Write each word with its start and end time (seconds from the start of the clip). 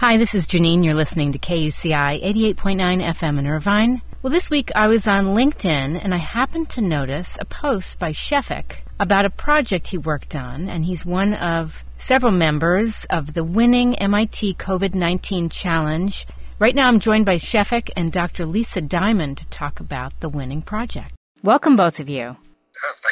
Hi, 0.00 0.16
this 0.16 0.34
is 0.34 0.46
Janeane. 0.46 0.82
You're 0.82 0.94
listening 0.94 1.32
to 1.32 1.38
KUCI 1.38 2.24
88.9 2.24 3.04
FM 3.04 3.38
in 3.38 3.46
Irvine. 3.46 4.00
Well, 4.22 4.32
this 4.32 4.48
week 4.48 4.70
I 4.74 4.88
was 4.88 5.06
on 5.06 5.34
LinkedIn 5.34 6.02
and 6.02 6.14
I 6.14 6.16
happened 6.16 6.70
to 6.70 6.80
notice 6.80 7.36
a 7.38 7.44
post 7.44 7.98
by 7.98 8.12
Shefik 8.12 8.76
about 8.98 9.26
a 9.26 9.30
project 9.30 9.88
he 9.88 9.98
worked 9.98 10.34
on, 10.34 10.70
and 10.70 10.86
he's 10.86 11.04
one 11.04 11.34
of 11.34 11.84
several 11.98 12.32
members 12.32 13.04
of 13.10 13.34
the 13.34 13.44
winning 13.44 13.94
MIT 13.96 14.54
COVID 14.54 14.94
19 14.94 15.50
challenge. 15.50 16.26
Right 16.58 16.74
now 16.74 16.88
I'm 16.88 16.98
joined 16.98 17.26
by 17.26 17.36
Shefik 17.36 17.90
and 17.94 18.10
Dr. 18.10 18.46
Lisa 18.46 18.80
Diamond 18.80 19.36
to 19.36 19.48
talk 19.48 19.80
about 19.80 20.18
the 20.20 20.30
winning 20.30 20.62
project. 20.62 21.12
Welcome, 21.42 21.76
both 21.76 22.00
of 22.00 22.08
you. 22.08 22.38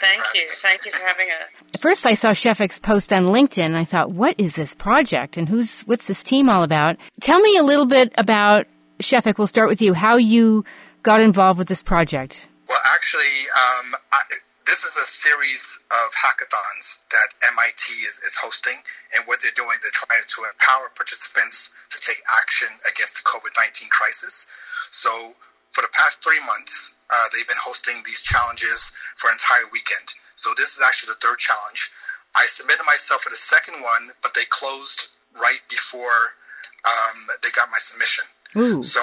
Thank 0.01 0.23
you. 0.35 0.47
Thank 0.63 0.85
you 0.87 0.93
for 0.93 1.05
having 1.05 1.29
us. 1.29 1.49
At 1.75 1.83
first, 1.83 2.07
I 2.07 2.15
saw 2.15 2.31
Shefik's 2.31 2.79
post 2.79 3.13
on 3.13 3.27
LinkedIn. 3.27 3.75
I 3.75 3.85
thought, 3.85 4.11
what 4.11 4.35
is 4.39 4.57
this 4.57 4.75
project 4.75 5.37
and 5.37 5.49
who's 5.49 5.83
what's 5.83 6.07
this 6.07 6.23
team 6.23 6.49
all 6.49 6.63
about? 6.63 6.97
Tell 7.21 7.41
me 7.41 7.57
a 7.57 7.63
little 7.63 7.87
bit 7.87 8.13
about 8.17 8.67
Shefik. 9.01 9.39
We'll 9.39 9.47
start 9.47 9.69
with 9.69 9.83
you. 9.83 9.95
How 9.95 10.17
you 10.17 10.65
got 11.03 11.21
involved 11.21 11.59
with 11.59 11.69
this 11.69 11.83
project? 11.83 12.49
Well, 12.69 12.79
actually, 12.85 13.49
um, 13.55 13.95
I, 14.13 14.21
this 14.67 14.85
is 14.85 14.97
a 14.97 15.07
series 15.07 15.79
of 15.91 16.13
hackathons 16.13 17.01
that 17.11 17.29
MIT 17.57 17.93
is, 18.05 18.19
is, 18.27 18.37
hosting, 18.37 18.77
and 19.17 19.25
what 19.25 19.41
they're 19.41 19.57
doing, 19.57 19.77
they're 19.81 19.91
trying 19.97 20.21
to 20.21 20.45
empower 20.45 20.93
participants 20.95 21.71
to 21.89 21.99
take 22.01 22.21
action 22.43 22.69
against 22.93 23.17
the 23.17 23.25
COVID 23.25 23.57
19 23.57 23.89
crisis. 23.89 24.47
So, 24.91 25.33
for 25.73 25.83
the 25.83 25.93
past 25.93 26.23
three 26.23 26.41
months, 26.47 26.95
uh, 27.11 27.27
they've 27.33 27.49
been 27.49 27.61
hosting 27.63 27.95
these 28.07 28.23
challenges 28.23 28.93
for 29.17 29.29
an 29.29 29.35
entire 29.35 29.69
weekend. 29.73 30.09
So 30.37 30.51
this 30.57 30.77
is 30.77 30.81
actually 30.85 31.15
the 31.15 31.21
third 31.21 31.39
challenge. 31.39 31.91
I 32.37 32.45
submitted 32.45 32.85
myself 32.85 33.23
for 33.23 33.31
the 33.31 33.41
second 33.41 33.81
one, 33.81 34.13
but 34.23 34.35
they 34.35 34.45
closed 34.51 35.09
right 35.35 35.61
before 35.69 36.37
um, 36.85 37.17
they 37.43 37.51
got 37.57 37.69
my 37.71 37.81
submission. 37.81 38.25
Ooh. 38.57 38.83
So, 38.83 39.01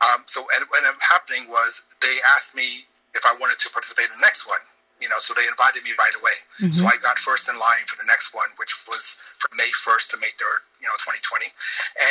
um, 0.00 0.20
so 0.26 0.40
and 0.40 0.64
what 0.68 0.84
ended 0.84 0.94
up 0.94 1.02
happening 1.02 1.48
was 1.48 1.82
they 2.00 2.16
asked 2.36 2.54
me 2.54 2.84
if 3.14 3.24
I 3.26 3.36
wanted 3.40 3.58
to 3.60 3.70
participate 3.70 4.06
in 4.06 4.16
the 4.16 4.24
next 4.24 4.46
one 4.46 4.60
you 5.02 5.10
know, 5.10 5.18
so 5.18 5.34
they 5.34 5.44
invited 5.50 5.82
me 5.82 5.90
right 5.98 6.16
away. 6.22 6.36
Mm-hmm. 6.62 6.70
So 6.70 6.86
I 6.86 6.94
got 7.02 7.18
first 7.18 7.50
in 7.50 7.58
line 7.58 7.84
for 7.90 7.98
the 7.98 8.06
next 8.06 8.30
one, 8.30 8.46
which 8.56 8.70
was 8.86 9.18
from 9.42 9.50
May 9.58 9.68
1st 9.82 10.14
to 10.14 10.16
May 10.22 10.30
3rd, 10.38 10.62
you 10.78 10.86
know, 10.86 10.94
2020. 11.02 11.50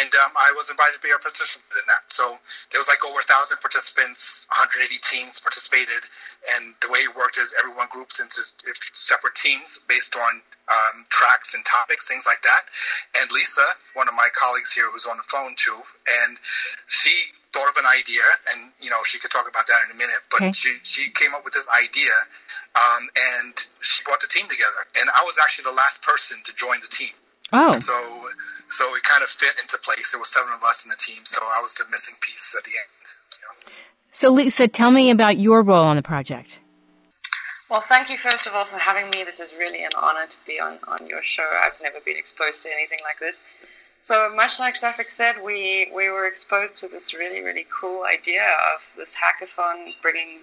And 0.03 0.11
um, 0.27 0.35
I 0.35 0.51
was 0.59 0.67
invited 0.67 0.99
to 0.99 1.03
be 1.03 1.15
a 1.15 1.17
participant 1.17 1.71
in 1.71 1.87
that. 1.87 2.11
So 2.11 2.35
there 2.75 2.83
was 2.83 2.91
like 2.91 2.99
over 3.07 3.23
a 3.23 3.27
thousand 3.31 3.63
participants, 3.63 4.43
180 4.51 4.83
teams 5.07 5.39
participated. 5.39 6.03
And 6.59 6.75
the 6.83 6.91
way 6.91 7.07
it 7.07 7.15
worked 7.15 7.39
is 7.39 7.55
everyone 7.55 7.87
groups 7.87 8.19
into 8.19 8.43
separate 8.99 9.39
teams 9.39 9.79
based 9.87 10.19
on 10.19 10.33
um, 10.67 11.07
tracks 11.07 11.55
and 11.55 11.63
topics, 11.63 12.11
things 12.11 12.27
like 12.27 12.43
that. 12.43 12.67
And 13.23 13.31
Lisa, 13.31 13.65
one 13.95 14.11
of 14.11 14.15
my 14.19 14.27
colleagues 14.35 14.75
here 14.75 14.91
who's 14.91 15.07
on 15.07 15.15
the 15.15 15.27
phone 15.31 15.55
too, 15.55 15.79
and 15.79 16.35
she 16.91 17.15
thought 17.53 17.69
of 17.69 17.77
an 17.77 17.85
idea, 17.85 18.23
and 18.53 18.71
you 18.79 18.89
know 18.89 19.03
she 19.05 19.19
could 19.19 19.31
talk 19.31 19.47
about 19.47 19.67
that 19.67 19.79
in 19.87 19.95
a 19.95 19.97
minute. 19.99 20.21
But 20.31 20.41
okay. 20.41 20.51
she 20.51 20.71
she 20.83 21.11
came 21.11 21.35
up 21.35 21.43
with 21.43 21.53
this 21.53 21.67
idea 21.69 22.15
um, 22.75 23.03
and 23.43 23.65
she 23.79 24.03
brought 24.03 24.21
the 24.21 24.27
team 24.27 24.47
together. 24.47 24.87
And 24.99 25.09
I 25.09 25.23
was 25.23 25.37
actually 25.41 25.65
the 25.65 25.75
last 25.75 26.03
person 26.03 26.37
to 26.45 26.55
join 26.55 26.79
the 26.81 26.87
team. 26.87 27.13
Oh. 27.51 27.75
So, 27.75 27.93
so 28.69 28.95
it 28.95 29.03
kind 29.03 29.23
of 29.23 29.29
fit 29.29 29.53
into 29.61 29.77
place. 29.83 30.11
There 30.11 30.19
were 30.19 30.25
seven 30.25 30.53
of 30.55 30.63
us 30.63 30.85
in 30.85 30.89
the 30.89 30.95
team, 30.95 31.19
so 31.25 31.41
I 31.41 31.61
was 31.61 31.73
the 31.75 31.83
missing 31.91 32.15
piece 32.21 32.55
at 32.57 32.63
the 32.63 32.71
end. 32.71 32.89
You 33.35 33.39
know. 33.43 33.75
So, 34.11 34.29
Lisa, 34.29 34.67
tell 34.67 34.91
me 34.91 35.09
about 35.11 35.37
your 35.37 35.61
role 35.63 35.83
on 35.83 35.97
the 35.97 36.01
project. 36.01 36.59
Well, 37.69 37.81
thank 37.81 38.09
you 38.09 38.17
first 38.17 38.47
of 38.47 38.53
all 38.53 38.65
for 38.65 38.77
having 38.77 39.09
me. 39.09 39.23
This 39.23 39.39
is 39.39 39.53
really 39.53 39.83
an 39.83 39.91
honor 39.97 40.27
to 40.27 40.37
be 40.45 40.59
on, 40.59 40.79
on 40.87 41.07
your 41.07 41.23
show. 41.23 41.47
I've 41.61 41.79
never 41.81 41.99
been 42.03 42.17
exposed 42.17 42.61
to 42.63 42.69
anything 42.69 42.99
like 43.03 43.19
this. 43.19 43.39
So 44.03 44.33
much 44.33 44.57
like 44.57 44.73
Shefik 44.73 45.07
said, 45.07 45.43
we, 45.43 45.91
we 45.93 46.09
were 46.09 46.25
exposed 46.25 46.79
to 46.79 46.87
this 46.87 47.13
really, 47.13 47.41
really 47.41 47.67
cool 47.79 48.03
idea 48.03 48.43
of 48.43 48.81
this 48.97 49.15
hackathon 49.15 49.93
bringing 50.01 50.39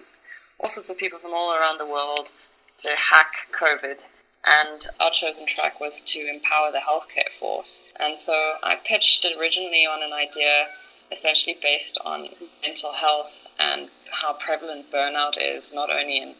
all 0.61 0.69
sorts 0.69 0.89
of 0.89 0.97
people 0.97 1.19
from 1.19 1.33
all 1.33 1.53
around 1.53 1.77
the 1.77 1.85
world 1.85 2.31
to 2.77 2.95
hack 2.95 3.33
COVID. 3.51 4.01
And 4.45 4.87
our 5.01 5.11
chosen 5.11 5.45
track 5.45 5.81
was 5.81 5.99
to 5.99 6.19
empower 6.19 6.71
the 6.71 6.79
healthcare 6.79 7.27
force. 7.37 7.83
And 7.99 8.17
so 8.17 8.31
I 8.63 8.77
pitched 8.77 9.27
originally 9.37 9.85
on 9.85 10.03
an 10.03 10.13
idea 10.13 10.67
essentially 11.11 11.57
based 11.61 11.97
on 12.05 12.29
mental 12.61 12.93
health 12.93 13.41
and 13.59 13.89
how 14.09 14.33
prevalent 14.33 14.89
burnout 14.89 15.35
is, 15.37 15.73
not 15.73 15.89
only 15.89 16.19
in 16.19 16.35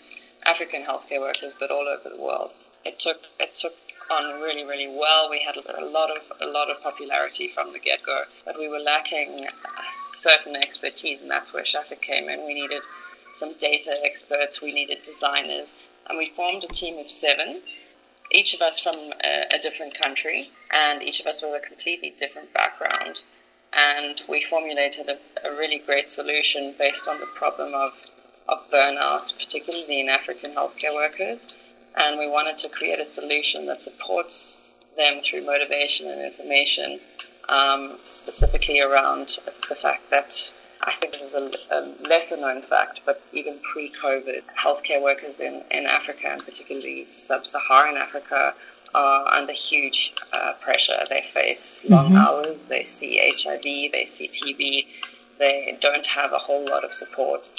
African 0.46 0.84
healthcare 0.84 1.19
workers 1.19 1.52
but 1.59 1.69
all 1.69 1.85
over 1.90 2.08
the 2.08 2.22
world. 2.22 2.52
It 2.89 2.97
took 3.00 3.19
it 3.39 3.53
took 3.53 3.75
on 4.09 4.41
really 4.41 4.66
really 4.72 4.88
well. 4.88 5.29
We 5.29 5.39
had 5.47 5.55
a 5.57 5.85
lot 5.85 6.09
of 6.16 6.22
a 6.41 6.50
lot 6.57 6.72
of 6.72 6.81
popularity 6.81 7.47
from 7.55 7.72
the 7.72 7.79
get 7.79 8.01
go, 8.03 8.23
but 8.45 8.57
we 8.57 8.67
were 8.67 8.79
lacking 8.79 9.47
certain 9.91 10.55
expertise, 10.55 11.22
and 11.22 11.29
that's 11.29 11.53
where 11.53 11.63
Shefik 11.63 12.01
came 12.01 12.29
in. 12.29 12.45
We 12.45 12.55
needed 12.55 12.81
some 13.35 13.53
data 13.59 13.94
experts, 14.03 14.61
we 14.61 14.73
needed 14.73 15.03
designers, 15.03 15.72
and 16.07 16.17
we 16.17 16.31
formed 16.35 16.63
a 16.63 16.67
team 16.67 16.97
of 16.97 17.11
seven, 17.11 17.61
each 18.31 18.55
of 18.55 18.61
us 18.61 18.79
from 18.79 18.95
a, 19.23 19.45
a 19.53 19.59
different 19.59 19.94
country, 19.94 20.49
and 20.72 21.03
each 21.03 21.19
of 21.19 21.28
us 21.28 21.41
with 21.44 21.53
a 21.53 21.66
completely 21.66 22.09
different 22.17 22.51
background. 22.53 23.22
And 23.72 24.19
we 24.28 24.44
formulated 24.49 25.09
a, 25.09 25.17
a 25.47 25.51
really 25.55 25.78
great 25.78 26.09
solution 26.09 26.73
based 26.78 27.07
on 27.07 27.19
the 27.19 27.28
problem 27.28 27.73
of, 27.75 27.94
of 28.47 28.57
burnout, 28.73 29.38
particularly 29.38 29.99
in 30.01 30.09
African 30.09 30.51
healthcare 30.53 30.95
workers. 30.95 31.45
And 31.95 32.19
we 32.19 32.27
wanted 32.27 32.57
to 32.59 32.69
create 32.69 33.00
a 33.00 33.05
solution 33.05 33.66
that 33.67 33.81
supports 33.81 34.57
them 34.95 35.22
through 35.22 35.45
motivation 35.45 36.09
and 36.09 36.22
information, 36.22 37.00
um, 37.47 37.97
specifically 38.09 38.81
around 38.81 39.38
the 39.67 39.75
fact 39.75 40.09
that 40.11 40.51
I 40.81 40.94
think 41.01 41.13
this 41.13 41.33
is 41.33 41.35
a, 41.35 41.51
a 41.75 42.07
lesser 42.07 42.38
known 42.38 42.61
fact, 42.61 43.01
but 43.05 43.22
even 43.33 43.59
pre 43.73 43.91
COVID, 44.01 44.44
healthcare 44.57 45.01
workers 45.01 45.39
in, 45.39 45.63
in 45.72 45.85
Africa, 45.85 46.28
and 46.28 46.44
particularly 46.44 47.05
sub 47.05 47.45
Saharan 47.45 47.97
Africa, 47.97 48.53
are 48.94 49.28
under 49.33 49.53
huge 49.53 50.13
uh, 50.31 50.53
pressure. 50.61 50.97
They 51.09 51.25
face 51.33 51.83
long 51.88 52.07
mm-hmm. 52.07 52.17
hours, 52.17 52.67
they 52.67 52.83
see 52.83 53.17
HIV, 53.17 53.91
they 53.91 54.07
see 54.09 54.29
TB, 54.29 54.85
they 55.38 55.78
don't 55.79 56.07
have 56.07 56.31
a 56.33 56.38
whole 56.38 56.66
lot 56.66 56.83
of 56.83 56.94
support. 56.94 57.49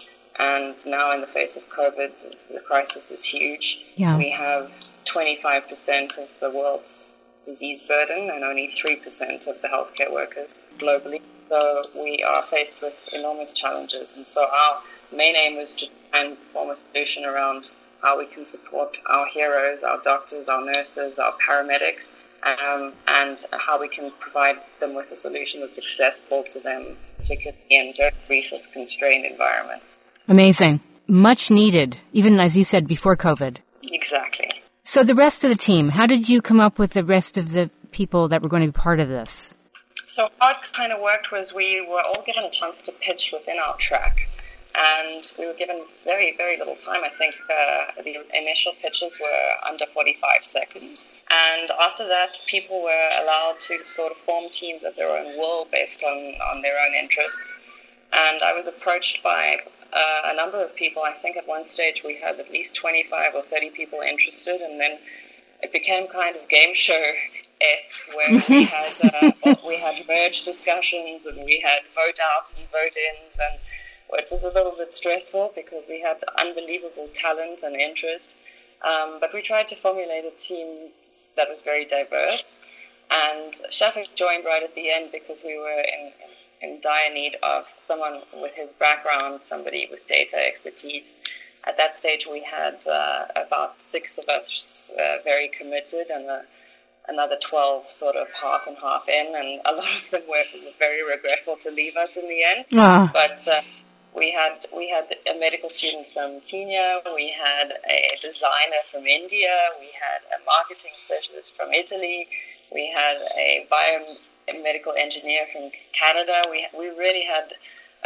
And 0.40 0.74
now, 0.86 1.12
in 1.12 1.20
the 1.20 1.26
face 1.26 1.56
of 1.56 1.68
COVID, 1.68 2.34
the 2.50 2.60
crisis 2.60 3.10
is 3.10 3.22
huge. 3.22 3.78
Yeah. 3.96 4.16
We 4.16 4.30
have 4.30 4.70
25% 5.04 6.16
of 6.16 6.28
the 6.40 6.50
world's 6.50 7.10
disease 7.44 7.82
burden 7.86 8.30
and 8.30 8.42
only 8.42 8.68
3% 8.68 9.46
of 9.46 9.60
the 9.60 9.68
healthcare 9.68 10.10
workers 10.10 10.58
globally. 10.78 11.20
So 11.50 11.82
we 11.94 12.22
are 12.22 12.40
faced 12.40 12.80
with 12.80 13.10
enormous 13.12 13.52
challenges. 13.52 14.16
And 14.16 14.26
so 14.26 14.40
our 14.42 14.82
main 15.12 15.36
aim 15.36 15.58
was 15.58 15.74
to 15.74 15.86
try 16.10 16.24
and 16.24 16.38
form 16.54 16.70
a 16.70 16.76
solution 16.78 17.26
around 17.26 17.70
how 18.00 18.18
we 18.18 18.24
can 18.24 18.46
support 18.46 18.96
our 19.06 19.26
heroes, 19.26 19.82
our 19.82 20.00
doctors, 20.02 20.48
our 20.48 20.64
nurses, 20.64 21.18
our 21.18 21.34
paramedics, 21.46 22.12
um, 22.44 22.94
and 23.06 23.44
how 23.52 23.78
we 23.78 23.88
can 23.88 24.10
provide 24.20 24.56
them 24.80 24.94
with 24.94 25.10
a 25.10 25.16
solution 25.16 25.60
that's 25.60 25.76
accessible 25.76 26.44
to 26.44 26.60
them, 26.60 26.96
particularly 27.18 27.58
in 27.68 27.92
very 27.94 28.12
resource 28.30 28.66
constrained 28.72 29.26
environments. 29.26 29.98
Amazing. 30.28 30.80
Much 31.06 31.50
needed, 31.50 31.98
even 32.12 32.38
as 32.38 32.56
you 32.56 32.64
said 32.64 32.86
before 32.86 33.16
COVID. 33.16 33.58
Exactly. 33.92 34.62
So 34.84 35.02
the 35.04 35.14
rest 35.14 35.44
of 35.44 35.50
the 35.50 35.56
team, 35.56 35.90
how 35.90 36.06
did 36.06 36.28
you 36.28 36.40
come 36.40 36.60
up 36.60 36.78
with 36.78 36.92
the 36.92 37.04
rest 37.04 37.36
of 37.36 37.52
the 37.52 37.70
people 37.90 38.28
that 38.28 38.42
were 38.42 38.48
going 38.48 38.62
to 38.62 38.72
be 38.72 38.78
part 38.78 39.00
of 39.00 39.08
this? 39.08 39.54
So 40.06 40.28
how 40.40 40.50
it 40.50 40.56
kind 40.72 40.92
of 40.92 41.00
worked 41.00 41.30
was 41.30 41.54
we 41.54 41.80
were 41.88 42.02
all 42.04 42.22
given 42.26 42.44
a 42.44 42.50
chance 42.50 42.82
to 42.82 42.92
pitch 42.92 43.30
within 43.32 43.58
our 43.58 43.76
track, 43.76 44.28
and 44.74 45.32
we 45.38 45.46
were 45.46 45.54
given 45.54 45.84
very, 46.04 46.34
very 46.36 46.58
little 46.58 46.76
time. 46.76 47.02
I 47.04 47.10
think 47.16 47.36
uh, 47.48 48.02
the 48.02 48.16
initial 48.36 48.72
pitches 48.82 49.18
were 49.20 49.68
under 49.68 49.86
45 49.92 50.44
seconds, 50.44 51.06
and 51.30 51.70
after 51.80 52.06
that, 52.08 52.30
people 52.48 52.82
were 52.82 53.10
allowed 53.22 53.56
to 53.68 53.86
sort 53.86 54.12
of 54.12 54.18
form 54.18 54.50
teams 54.50 54.82
of 54.82 54.96
their 54.96 55.10
own 55.10 55.38
will 55.38 55.66
based 55.70 56.02
on, 56.02 56.34
on 56.50 56.62
their 56.62 56.78
own 56.84 56.94
interests. 56.94 57.54
And 58.12 58.42
I 58.42 58.52
was 58.52 58.66
approached 58.66 59.22
by 59.22 59.58
uh, 59.92 60.32
a 60.32 60.36
number 60.36 60.62
of 60.62 60.74
people. 60.74 61.02
I 61.02 61.12
think 61.20 61.36
at 61.36 61.46
one 61.46 61.64
stage 61.64 62.02
we 62.04 62.16
had 62.16 62.38
at 62.40 62.50
least 62.50 62.74
25 62.74 63.34
or 63.34 63.42
30 63.42 63.70
people 63.70 64.00
interested, 64.00 64.60
and 64.60 64.80
then 64.80 64.98
it 65.62 65.72
became 65.72 66.08
kind 66.08 66.36
of 66.36 66.48
game 66.48 66.74
show 66.74 67.12
esque 67.60 68.16
where 68.16 68.42
we 68.48 68.64
had 68.76 68.92
uh, 69.44 69.54
we 69.66 69.78
had 69.78 69.94
merge 70.08 70.42
discussions 70.42 71.26
and 71.26 71.36
we 71.44 71.62
had 71.62 71.80
vote 71.94 72.18
outs 72.34 72.56
and 72.56 72.64
vote 72.70 72.96
ins 72.96 73.38
and 73.38 73.60
it 74.12 74.28
was 74.30 74.44
a 74.44 74.48
little 74.48 74.74
bit 74.76 74.92
stressful 74.92 75.52
because 75.54 75.84
we 75.88 76.00
had 76.00 76.22
unbelievable 76.38 77.08
talent 77.14 77.62
and 77.62 77.76
interest. 77.76 78.34
Um, 78.82 79.18
but 79.20 79.32
we 79.34 79.42
tried 79.42 79.68
to 79.68 79.76
formulate 79.76 80.24
a 80.24 80.36
team 80.38 80.90
that 81.36 81.48
was 81.48 81.60
very 81.62 81.84
diverse. 81.84 82.58
And 83.10 83.52
Shefik 83.70 84.14
joined 84.14 84.44
right 84.44 84.62
at 84.62 84.74
the 84.74 84.90
end 84.90 85.10
because 85.12 85.38
we 85.44 85.58
were 85.58 85.80
in, 85.80 86.06
in 86.06 86.30
dire 86.82 87.12
need 87.12 87.36
of 87.42 87.64
someone 87.80 88.22
with 88.34 88.52
his 88.54 88.70
background, 88.78 89.40
somebody 89.42 89.88
with 89.90 90.06
data 90.06 90.36
expertise. 90.36 91.14
At 91.64 91.76
that 91.76 91.94
stage, 91.94 92.26
we 92.30 92.42
had 92.42 92.78
uh, 92.86 93.26
about 93.36 93.82
six 93.82 94.18
of 94.18 94.28
us 94.28 94.90
uh, 94.98 95.16
very 95.24 95.48
committed 95.48 96.10
and 96.10 96.24
a 96.26 96.42
another 97.08 97.36
12 97.42 97.90
sort 97.90 98.16
of 98.16 98.28
half 98.40 98.66
and 98.66 98.76
half 98.76 99.08
in, 99.08 99.34
and 99.34 99.60
a 99.64 99.72
lot 99.72 99.90
of 100.04 100.10
them 100.10 100.22
were 100.28 100.44
very 100.78 101.02
regretful 101.02 101.56
to 101.56 101.70
leave 101.70 101.96
us 101.96 102.16
in 102.16 102.28
the 102.28 102.44
end. 102.44 102.64
Ah. 102.76 103.10
But 103.12 103.46
uh, 103.48 103.60
we 104.14 104.32
had 104.32 104.66
we 104.74 104.88
had 104.88 105.06
a 105.26 105.38
medical 105.38 105.68
student 105.68 106.06
from 106.12 106.40
Kenya, 106.48 107.00
we 107.14 107.34
had 107.36 107.72
a 107.88 108.16
designer 108.20 108.82
from 108.90 109.06
India, 109.06 109.54
we 109.78 109.90
had 109.94 110.20
a 110.36 110.44
marketing 110.44 110.92
specialist 110.96 111.56
from 111.56 111.72
Italy, 111.72 112.28
we 112.72 112.92
had 112.94 113.16
a 113.36 113.66
biomedical 114.50 114.94
engineer 114.98 115.46
from 115.52 115.70
Canada. 115.92 116.42
We 116.50 116.66
we 116.76 116.88
really 116.88 117.24
had 117.24 117.52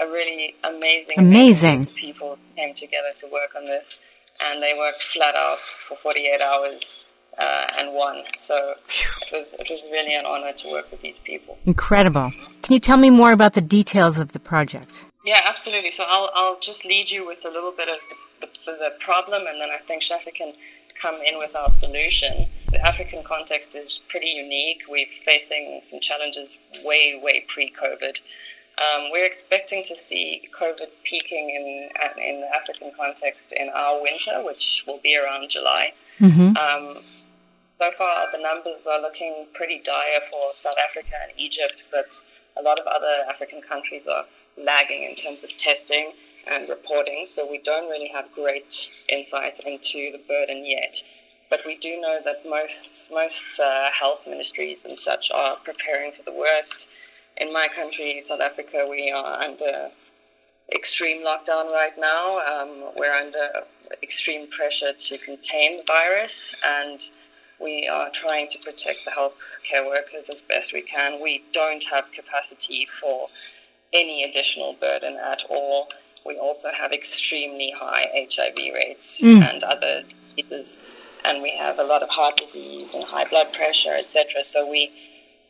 a 0.01 0.07
really 0.07 0.55
amazing 0.65 1.19
amazing 1.19 1.87
people 1.87 2.39
came 2.57 2.75
together 2.75 3.13
to 3.19 3.27
work 3.27 3.55
on 3.57 3.65
this, 3.65 3.99
and 4.41 4.63
they 4.63 4.75
worked 4.77 5.03
flat 5.03 5.35
out 5.35 5.61
for 5.89 5.97
48 5.97 6.41
hours. 6.41 6.99
Uh, 7.37 7.67
and 7.81 7.93
won. 7.93 8.23
So 8.37 8.75
it 8.87 9.33
was 9.33 9.55
it 9.55 9.69
was 9.69 9.89
really 9.91 10.15
an 10.15 10.25
honor 10.25 10.53
to 10.53 10.71
work 10.71 10.89
with 10.93 11.03
these 11.03 11.19
people. 11.19 11.59
Incredible. 11.67 12.31
Can 12.63 12.75
you 12.75 12.79
tell 12.79 12.97
me 12.97 13.11
more 13.11 13.33
about 13.33 13.55
the 13.55 13.61
details 13.61 14.21
of 14.21 14.31
the 14.31 14.39
project? 14.39 15.03
Yeah, 15.25 15.41
absolutely. 15.45 15.91
So 15.91 16.05
I'll, 16.07 16.31
I'll 16.33 16.61
just 16.61 16.85
lead 16.85 17.11
you 17.11 17.27
with 17.27 17.45
a 17.45 17.51
little 17.51 17.73
bit 17.73 17.89
of 17.89 17.97
the, 18.41 18.47
the, 18.67 18.73
the 18.79 18.91
problem, 19.01 19.49
and 19.49 19.61
then 19.61 19.71
I 19.71 19.79
think 19.85 20.03
Shafi 20.03 20.33
can 20.33 20.53
come 21.01 21.17
in 21.17 21.39
with 21.39 21.57
our 21.57 21.71
solution. 21.71 22.47
The 22.75 22.85
African 22.85 23.23
context 23.23 23.77
is 23.77 24.01
pretty 24.09 24.27
unique. 24.27 24.83
We're 24.89 25.07
facing 25.25 25.79
some 25.85 26.01
challenges 26.01 26.57
way, 26.83 27.21
way 27.23 27.45
pre-COVID. 27.47 28.17
Um, 28.83 29.13
we're 29.13 29.27
expecting 29.27 29.85
to 29.85 29.97
see 29.97 30.49
COVID 30.61 30.91
peaking 31.05 31.51
in 31.51 31.89
in 32.21 32.41
the 32.41 32.49
African 32.53 32.91
context 32.97 33.53
in 33.53 33.69
our 33.69 34.03
winter, 34.03 34.43
which 34.45 34.83
will 34.89 34.99
be 34.99 35.17
around 35.17 35.51
July. 35.51 35.93
Mm-hmm. 36.19 36.57
Um, 36.57 37.05
so 37.79 37.93
far, 37.97 38.33
the 38.33 38.39
numbers 38.39 38.85
are 38.91 39.01
looking 39.01 39.47
pretty 39.55 39.81
dire 39.85 40.23
for 40.29 40.53
South 40.53 40.81
Africa 40.91 41.15
and 41.23 41.31
Egypt, 41.39 41.85
but 41.93 42.21
a 42.57 42.63
lot 42.63 42.81
of 42.81 42.89
other 42.89 43.15
African 43.31 43.63
countries 43.63 44.09
are 44.09 44.25
lagging 44.59 45.05
in 45.05 45.15
terms 45.15 45.45
of 45.45 45.51
testing 45.59 46.11
and 46.49 46.69
reporting, 46.69 47.27
so 47.27 47.49
we 47.49 47.59
don't 47.59 47.89
really 47.89 48.09
have 48.09 48.33
great 48.33 48.91
insight 49.09 49.61
into 49.61 50.11
the 50.11 50.21
burden 50.27 50.67
yet. 50.67 51.01
But 51.51 51.61
we 51.67 51.77
do 51.77 52.01
know 52.01 52.19
that 52.25 52.45
most 52.49 53.11
most 53.11 53.61
uh, 53.61 53.91
health 53.99 54.21
ministries 54.27 54.85
and 54.85 54.99
such 54.99 55.31
are 55.33 55.57
preparing 55.65 56.13
for 56.13 56.23
the 56.23 56.33
worst. 56.33 56.89
In 57.37 57.53
my 57.53 57.69
country, 57.75 58.21
South 58.27 58.41
Africa, 58.41 58.87
we 58.89 59.11
are 59.11 59.43
under 59.43 59.91
extreme 60.73 61.25
lockdown 61.25 61.73
right 61.73 61.97
now. 61.99 62.39
Um, 62.39 62.93
we're 62.97 63.15
under 63.15 63.65
extreme 64.03 64.49
pressure 64.49 64.93
to 64.93 65.19
contain 65.19 65.77
the 65.79 65.85
virus, 65.87 66.55
and 66.63 67.01
we 67.61 67.89
are 67.89 68.11
trying 68.11 68.49
to 68.49 68.59
protect 68.59 69.05
the 69.05 69.11
healthcare 69.11 69.87
workers 69.87 70.29
as 70.31 70.41
best 70.43 70.73
we 70.73 70.83
can. 70.83 71.21
We 71.23 71.43
don't 71.53 71.85
have 71.85 72.11
capacity 72.13 72.87
for 73.01 73.29
any 73.93 74.25
additional 74.25 74.75
burden 74.75 75.17
at 75.17 75.43
all. 75.49 75.89
We 76.27 76.39
also 76.39 76.71
have 76.71 76.93
extremely 76.93 77.71
high 77.77 78.07
HIV 78.15 78.57
rates 78.75 79.21
Mm. 79.21 79.51
and 79.51 79.65
other 79.65 80.05
diseases, 80.37 80.79
and 81.25 81.43
we 81.43 81.57
have 81.57 81.79
a 81.79 81.85
lot 81.85 82.03
of 82.03 82.09
heart 82.09 82.37
disease 82.37 82.95
and 82.95 83.05
high 83.05 83.29
blood 83.29 83.53
pressure, 83.53 83.95
etc. 83.95 84.45
So 84.45 84.69
we 84.69 84.91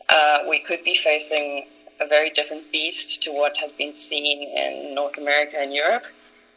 uh, 0.09 0.39
we 0.49 0.59
could 0.59 0.83
be 0.83 0.97
facing 1.03 1.67
a 1.99 2.07
very 2.07 2.29
different 2.29 2.71
beast 2.71 3.23
to 3.23 3.31
what 3.31 3.57
has 3.57 3.71
been 3.71 3.95
seen 3.95 4.43
in 4.43 4.93
North 4.93 5.17
America 5.17 5.57
and 5.59 5.73
Europe, 5.73 6.03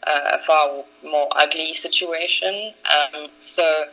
uh, 0.06 0.38
a 0.40 0.44
far 0.46 0.84
more 1.02 1.28
ugly 1.36 1.74
situation. 1.74 2.74
Um, 2.84 3.28
so 3.40 3.84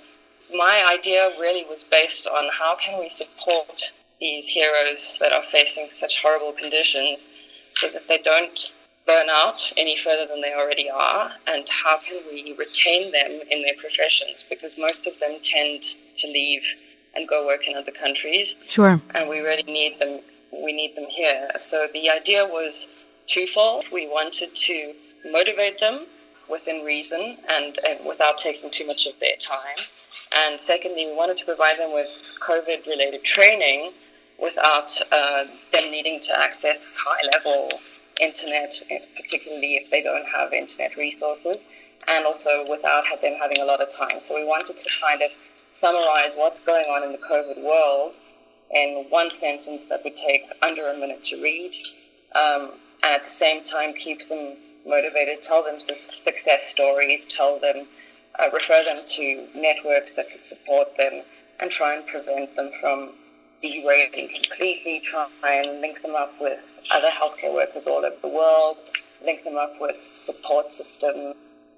my 0.53 0.83
idea 0.91 1.31
really 1.39 1.65
was 1.69 1.83
based 1.83 2.27
on 2.27 2.49
how 2.59 2.75
can 2.83 2.99
we 2.99 3.09
support 3.09 3.91
these 4.19 4.47
heroes 4.47 5.17
that 5.19 5.31
are 5.31 5.43
facing 5.51 5.89
such 5.89 6.21
horrible 6.21 6.53
conditions 6.53 7.29
so 7.75 7.89
that 7.91 8.07
they 8.07 8.17
don't 8.17 8.71
burn 9.05 9.27
out 9.29 9.71
any 9.77 9.97
further 10.03 10.25
than 10.27 10.41
they 10.41 10.53
already 10.53 10.89
are, 10.89 11.31
and 11.47 11.67
how 11.69 11.97
can 11.97 12.21
we 12.29 12.55
retain 12.57 13.11
them 13.11 13.41
in 13.49 13.61
their 13.61 13.75
professions 13.79 14.43
because 14.49 14.77
most 14.77 15.05
of 15.07 15.19
them 15.19 15.37
tend 15.43 15.83
to 16.17 16.27
leave 16.27 16.63
and 17.13 17.27
go 17.27 17.45
work 17.45 17.67
in 17.67 17.75
other 17.75 17.91
countries, 17.91 18.55
Sure. 18.67 19.01
and 19.13 19.29
we 19.29 19.39
really 19.39 19.63
need 19.63 19.99
them. 19.99 20.19
We 20.51 20.73
need 20.73 20.95
them 20.95 21.05
here. 21.09 21.51
So 21.57 21.87
the 21.93 22.09
idea 22.09 22.45
was 22.45 22.87
twofold. 23.27 23.85
We 23.91 24.07
wanted 24.07 24.55
to 24.55 24.93
motivate 25.31 25.79
them 25.79 26.07
within 26.49 26.83
reason 26.83 27.37
and, 27.49 27.77
and 27.79 28.05
without 28.05 28.37
taking 28.37 28.69
too 28.69 28.85
much 28.85 29.05
of 29.05 29.13
their 29.19 29.35
time. 29.39 29.77
And 30.31 30.59
secondly, 30.59 31.05
we 31.07 31.15
wanted 31.15 31.37
to 31.37 31.45
provide 31.45 31.77
them 31.79 31.93
with 31.93 32.33
COVID 32.41 32.85
related 32.87 33.23
training 33.23 33.91
without 34.41 34.99
uh, 35.11 35.45
them 35.71 35.91
needing 35.91 36.19
to 36.21 36.37
access 36.37 36.95
high 36.95 37.29
level 37.33 37.69
internet, 38.21 38.73
particularly 39.15 39.75
if 39.75 39.89
they 39.89 40.01
don't 40.01 40.25
have 40.25 40.53
internet 40.53 40.95
resources, 40.95 41.65
and 42.07 42.25
also 42.25 42.65
without 42.69 43.03
them 43.21 43.35
having 43.39 43.59
a 43.59 43.65
lot 43.65 43.81
of 43.81 43.89
time. 43.89 44.19
So 44.27 44.35
we 44.35 44.45
wanted 44.45 44.77
to 44.77 44.89
kind 45.01 45.21
of 45.21 45.31
summarize 45.71 46.33
what's 46.35 46.61
going 46.61 46.85
on 46.85 47.03
in 47.03 47.11
the 47.11 47.17
COVID 47.17 47.61
world 47.63 48.15
in 48.71 49.05
one 49.09 49.31
sentence 49.31 49.89
that 49.89 50.03
would 50.03 50.15
take 50.15 50.43
under 50.61 50.89
a 50.89 50.97
minute 50.97 51.23
to 51.25 51.41
read, 51.41 51.75
um, 52.33 52.71
and 53.03 53.15
at 53.15 53.23
the 53.23 53.29
same 53.29 53.63
time 53.63 53.93
keep 53.93 54.27
them 54.29 54.57
motivated, 54.85 55.41
tell 55.41 55.63
them 55.63 55.79
success 56.13 56.67
stories, 56.67 57.25
tell 57.25 57.59
them, 57.59 57.87
uh, 58.39 58.49
refer 58.51 58.83
them 58.83 58.99
to 59.05 59.47
networks 59.55 60.15
that 60.15 60.29
could 60.31 60.45
support 60.45 60.95
them, 60.97 61.23
and 61.59 61.71
try 61.71 61.95
and 61.95 62.05
prevent 62.07 62.55
them 62.55 62.71
from 62.79 63.13
derailing 63.61 64.29
completely, 64.29 64.99
try 64.99 65.27
and 65.43 65.81
link 65.81 66.01
them 66.01 66.15
up 66.15 66.33
with 66.39 66.79
other 66.91 67.09
healthcare 67.09 67.53
workers 67.53 67.87
all 67.87 68.05
over 68.05 68.15
the 68.21 68.27
world, 68.27 68.77
link 69.23 69.43
them 69.43 69.57
up 69.57 69.73
with 69.79 69.99
support 69.99 70.71
systems, 70.71 71.35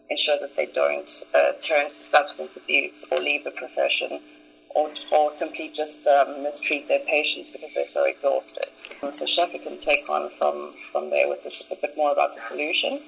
ensure 0.10 0.40
that 0.40 0.56
they 0.56 0.66
don't 0.66 1.24
uh, 1.34 1.54
turn 1.62 1.88
to 1.88 2.04
substance 2.04 2.56
abuse 2.56 3.04
or 3.12 3.20
leave 3.20 3.44
the 3.44 3.52
profession 3.52 4.22
or, 4.70 4.92
or 5.12 5.32
simply 5.32 5.70
just 5.70 6.08
um, 6.08 6.44
mistreat 6.44 6.88
their 6.88 7.00
patients 7.00 7.50
because 7.50 7.74
they're 7.74 7.88
so 7.88 8.04
exhausted. 8.06 8.68
So 9.14 9.26
Shafi 9.26 9.62
can 9.62 9.80
take 9.80 10.10
on 10.10 10.30
from, 10.38 10.72
from 10.92 11.10
there 11.10 11.28
with 11.28 11.44
this, 11.44 11.64
a 11.72 11.76
bit 11.76 11.96
more 11.98 12.12
about 12.12 12.34
the 12.34 12.40
solution. 12.40 13.02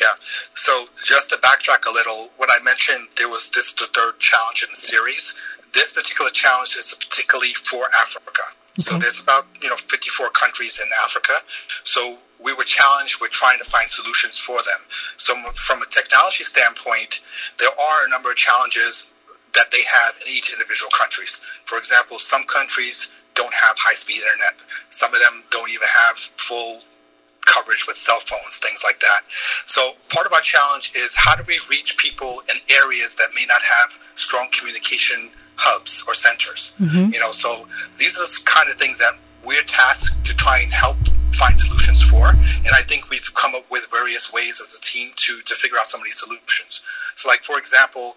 Yeah. 0.00 0.14
So 0.56 0.86
just 1.04 1.30
to 1.30 1.36
backtrack 1.36 1.86
a 1.86 1.92
little, 1.92 2.30
what 2.36 2.50
I 2.50 2.62
mentioned, 2.64 3.08
there 3.16 3.28
was 3.28 3.50
this 3.50 3.72
the 3.72 3.86
third 3.86 4.18
challenge 4.18 4.62
in 4.62 4.70
the 4.70 4.76
series. 4.76 5.34
This 5.72 5.92
particular 5.92 6.30
challenge 6.30 6.76
is 6.76 6.94
particularly 6.94 7.54
for 7.54 7.84
Africa. 8.02 8.42
So 8.80 8.98
there's 8.98 9.20
about 9.20 9.46
you 9.62 9.68
know 9.68 9.76
54 9.88 10.30
countries 10.30 10.80
in 10.82 10.88
Africa. 11.04 11.34
So 11.84 12.18
we 12.42 12.52
were 12.52 12.64
challenged 12.64 13.20
with 13.20 13.30
trying 13.30 13.58
to 13.58 13.64
find 13.70 13.88
solutions 13.88 14.38
for 14.38 14.56
them. 14.56 14.80
So 15.16 15.34
from 15.54 15.80
a 15.82 15.86
technology 15.86 16.44
standpoint, 16.44 17.20
there 17.58 17.70
are 17.70 18.06
a 18.06 18.10
number 18.10 18.30
of 18.30 18.36
challenges 18.36 19.10
that 19.54 19.70
they 19.70 19.82
have 19.82 20.14
in 20.26 20.34
each 20.34 20.52
individual 20.52 20.90
countries. 20.90 21.40
For 21.66 21.78
example, 21.78 22.18
some 22.18 22.44
countries 22.44 23.10
don't 23.34 23.54
have 23.54 23.76
high-speed 23.78 24.18
internet. 24.18 24.54
Some 24.90 25.14
of 25.14 25.20
them 25.20 25.44
don't 25.50 25.70
even 25.70 25.86
have 25.86 26.16
full 26.36 26.82
coverage 27.44 27.86
with 27.86 27.96
cell 27.96 28.20
phones, 28.20 28.58
things 28.58 28.82
like 28.84 29.00
that. 29.00 29.20
So 29.66 29.92
part 30.08 30.26
of 30.26 30.32
our 30.32 30.40
challenge 30.40 30.92
is 30.94 31.14
how 31.16 31.36
do 31.36 31.44
we 31.46 31.60
reach 31.70 31.96
people 31.96 32.42
in 32.52 32.76
areas 32.76 33.14
that 33.16 33.28
may 33.34 33.46
not 33.46 33.62
have 33.62 33.98
strong 34.16 34.48
communication 34.52 35.30
hubs 35.56 36.04
or 36.06 36.14
centers? 36.14 36.72
Mhm. 36.80 37.12
You 37.12 37.20
know, 37.20 37.32
so 37.32 37.68
these 37.96 38.18
are 38.18 38.26
the 38.26 38.40
kind 38.44 38.68
of 38.68 38.76
things 38.76 38.98
that 38.98 39.14
we're 39.42 39.62
tasked 39.64 40.24
to 40.26 40.34
try 40.34 40.60
and 40.60 40.72
help 40.72 40.96
find 41.34 41.58
solutions 41.58 42.02
for. 42.02 42.28
And 42.28 42.70
I 42.74 42.82
think 42.82 43.10
we've 43.10 43.34
come 43.34 43.54
up 43.54 43.70
with 43.70 43.86
various 43.90 44.32
ways 44.32 44.60
as 44.60 44.74
a 44.74 44.80
team 44.80 45.12
to, 45.16 45.42
to 45.42 45.54
figure 45.56 45.78
out 45.78 45.86
some 45.86 46.00
of 46.00 46.04
these 46.04 46.18
solutions. 46.18 46.80
So 47.16 47.28
like, 47.28 47.42
for 47.44 47.58
example, 47.58 48.16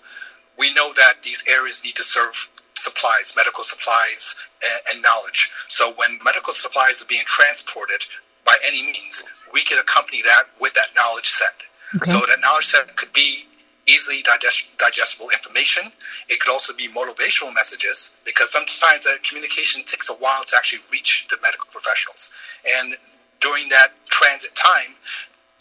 we 0.57 0.73
know 0.73 0.93
that 0.93 1.23
these 1.23 1.43
areas 1.47 1.83
need 1.83 1.95
to 1.95 2.03
serve 2.03 2.49
supplies, 2.75 3.33
medical 3.35 3.63
supplies, 3.63 4.35
and, 4.63 4.81
and 4.93 5.01
knowledge. 5.03 5.51
So 5.67 5.93
when 5.93 6.19
medical 6.23 6.53
supplies 6.53 7.01
are 7.01 7.05
being 7.05 7.25
transported 7.25 8.03
by 8.47 8.55
any 8.65 8.81
means, 8.81 9.23
we 9.53 9.61
can 9.63 9.77
accompany 9.77 10.23
that 10.23 10.43
with 10.59 10.73
that 10.73 10.95
knowledge 10.95 11.27
set. 11.27 11.53
Okay. 11.95 12.11
So 12.11 12.19
that 12.25 12.39
knowledge 12.41 12.65
set 12.65 12.95
could 12.95 13.13
be 13.13 13.45
easily 13.85 14.21
digest- 14.23 14.65
digestible 14.77 15.29
information. 15.29 15.91
It 16.27 16.39
could 16.39 16.51
also 16.51 16.73
be 16.73 16.87
motivational 16.89 17.53
messages 17.53 18.11
because 18.25 18.51
sometimes 18.51 19.03
that 19.05 19.23
communication 19.23 19.83
takes 19.83 20.09
a 20.09 20.13
while 20.13 20.43
to 20.43 20.55
actually 20.57 20.81
reach 20.91 21.27
the 21.29 21.37
medical 21.41 21.67
professionals. 21.71 22.31
And 22.79 22.95
during 23.39 23.69
that 23.69 23.91
transit 24.09 24.55
time, 24.55 24.95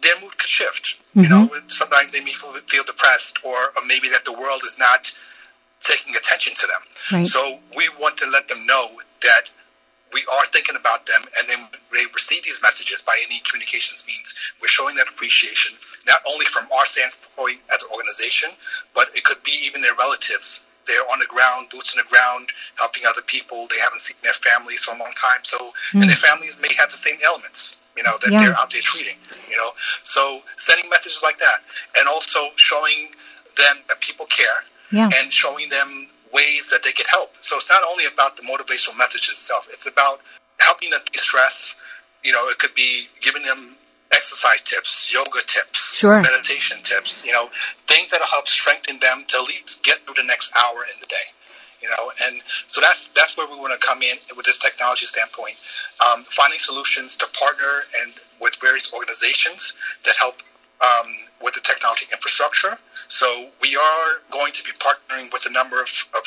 their 0.03 0.21
mood 0.21 0.37
could 0.39 0.49
shift. 0.49 0.97
You 1.15 1.23
mm-hmm. 1.23 1.33
know, 1.33 1.51
sometimes 1.69 2.13
they 2.13 2.21
may 2.21 2.33
feel, 2.33 2.53
feel 2.69 2.85
depressed 2.85 3.39
or, 3.45 3.55
or 3.55 3.83
maybe 3.87 4.09
that 4.11 4.25
the 4.25 4.33
world 4.33 4.63
is 4.65 4.79
not 4.79 5.13
taking 5.83 6.15
attention 6.17 6.55
to 6.55 6.67
them. 6.67 7.19
Right. 7.21 7.27
So 7.27 7.59
we 7.77 7.89
want 8.01 8.19
to 8.19 8.27
let 8.27 8.49
them 8.49 8.59
know 8.67 8.89
that 9.23 9.51
we 10.17 10.25
are 10.33 10.47
thinking 10.49 10.81
about 10.81 11.05
them 11.05 11.21
and 11.37 11.45
then 11.45 11.61
they 11.93 12.09
receive 12.17 12.41
these 12.43 12.65
messages 12.65 13.05
by 13.05 13.13
any 13.29 13.45
communications 13.45 14.09
means. 14.09 14.33
We're 14.63 14.73
showing 14.73 14.97
that 14.97 15.13
appreciation, 15.13 15.77
not 16.09 16.25
only 16.25 16.47
from 16.47 16.65
our 16.73 16.87
standpoint 16.89 17.61
as 17.69 17.85
an 17.85 17.93
organization, 17.93 18.49
but 18.97 19.13
it 19.13 19.25
could 19.25 19.45
be 19.45 19.53
even 19.69 19.83
their 19.83 19.95
relatives 19.95 20.65
they're 20.87 21.03
on 21.11 21.19
the 21.19 21.27
ground, 21.27 21.69
boots 21.69 21.93
on 21.93 21.99
the 21.99 22.09
ground, 22.09 22.47
helping 22.79 23.03
other 23.07 23.23
people. 23.27 23.67
They 23.69 23.79
haven't 23.83 24.01
seen 24.01 24.17
their 24.23 24.35
families 24.35 24.85
for 24.85 24.95
a 24.95 24.99
long 24.99 25.13
time, 25.19 25.43
so 25.43 25.59
mm. 25.59 26.01
and 26.01 26.09
their 26.09 26.17
families 26.17 26.57
may 26.63 26.73
have 26.79 26.91
the 26.91 26.97
same 26.97 27.19
ailments, 27.27 27.77
you 27.97 28.05
know, 28.05 28.17
that 28.23 28.31
yeah. 28.31 28.39
they're 28.39 28.59
out 28.59 28.71
there 28.71 28.83
treating. 28.83 29.19
You 29.51 29.57
know, 29.57 29.71
so 30.05 30.41
sending 30.57 30.89
messages 30.89 31.23
like 31.23 31.39
that, 31.39 31.59
and 31.99 32.09
also 32.09 32.39
showing 32.55 33.11
them 33.57 33.77
that 33.89 34.01
people 34.01 34.27
care, 34.27 34.63
yeah. 34.93 35.11
and 35.13 35.33
showing 35.33 35.69
them 35.69 36.07
ways 36.37 36.69
that 36.71 36.85
they 36.85 36.93
can 36.93 37.07
help. 37.07 37.33
So 37.41 37.57
it's 37.57 37.71
not 37.71 37.83
only 37.91 38.05
about 38.05 38.37
the 38.37 38.43
motivational 38.43 38.99
message 38.99 39.29
itself; 39.33 39.67
it's 39.73 39.89
about 39.89 40.21
helping 40.59 40.91
them 40.91 41.01
de-stress. 41.11 41.75
You 42.23 42.33
know, 42.33 42.49
it 42.49 42.59
could 42.59 42.75
be 42.75 43.09
giving 43.21 43.43
them 43.43 43.75
exercise 44.13 44.61
tips, 44.63 45.11
yoga 45.13 45.41
tips, 45.47 45.95
sure. 45.95 46.21
meditation 46.21 46.79
tips, 46.83 47.25
you 47.25 47.33
know, 47.33 47.49
things 47.89 48.11
that'll 48.11 48.27
help 48.27 48.49
strengthen 48.49 48.99
them 48.99 49.25
to 49.29 49.37
at 49.39 49.45
least 49.45 49.83
get 49.83 49.99
through 50.05 50.15
the 50.15 50.27
next 50.27 50.53
hour 50.55 50.85
in 50.85 51.01
the 51.01 51.07
day. 51.07 51.27
You 51.83 51.91
know, 51.91 52.11
and 52.25 52.43
so 52.69 52.81
that's 52.81 53.09
that's 53.09 53.37
where 53.37 53.47
we 53.47 53.57
want 53.57 53.79
to 53.79 53.87
come 53.87 54.03
in 54.03 54.17
with 54.37 54.47
this 54.47 54.59
technology 54.59 55.07
standpoint, 55.07 55.57
um, 56.01 56.25
finding 56.31 56.59
solutions 56.59 57.17
to 57.19 57.27
partner 57.39 57.85
and 58.03 58.15
with 58.41 58.57
various 58.61 58.93
organizations 58.93 59.75
that 60.05 60.17
help 60.17 60.43
um, 60.81 61.09
with 61.43 61.55
the 61.55 61.61
technology 61.61 62.07
infrastructure. 62.13 62.79
So 63.09 63.51
we 63.61 63.77
are 63.77 64.09
going 64.33 64.53
to 64.53 64.65
be 64.65 64.73
partnering 64.79 65.33
with 65.33 65.47
a 65.47 65.53
number 65.53 65.81
of, 65.81 65.89
of 66.15 66.25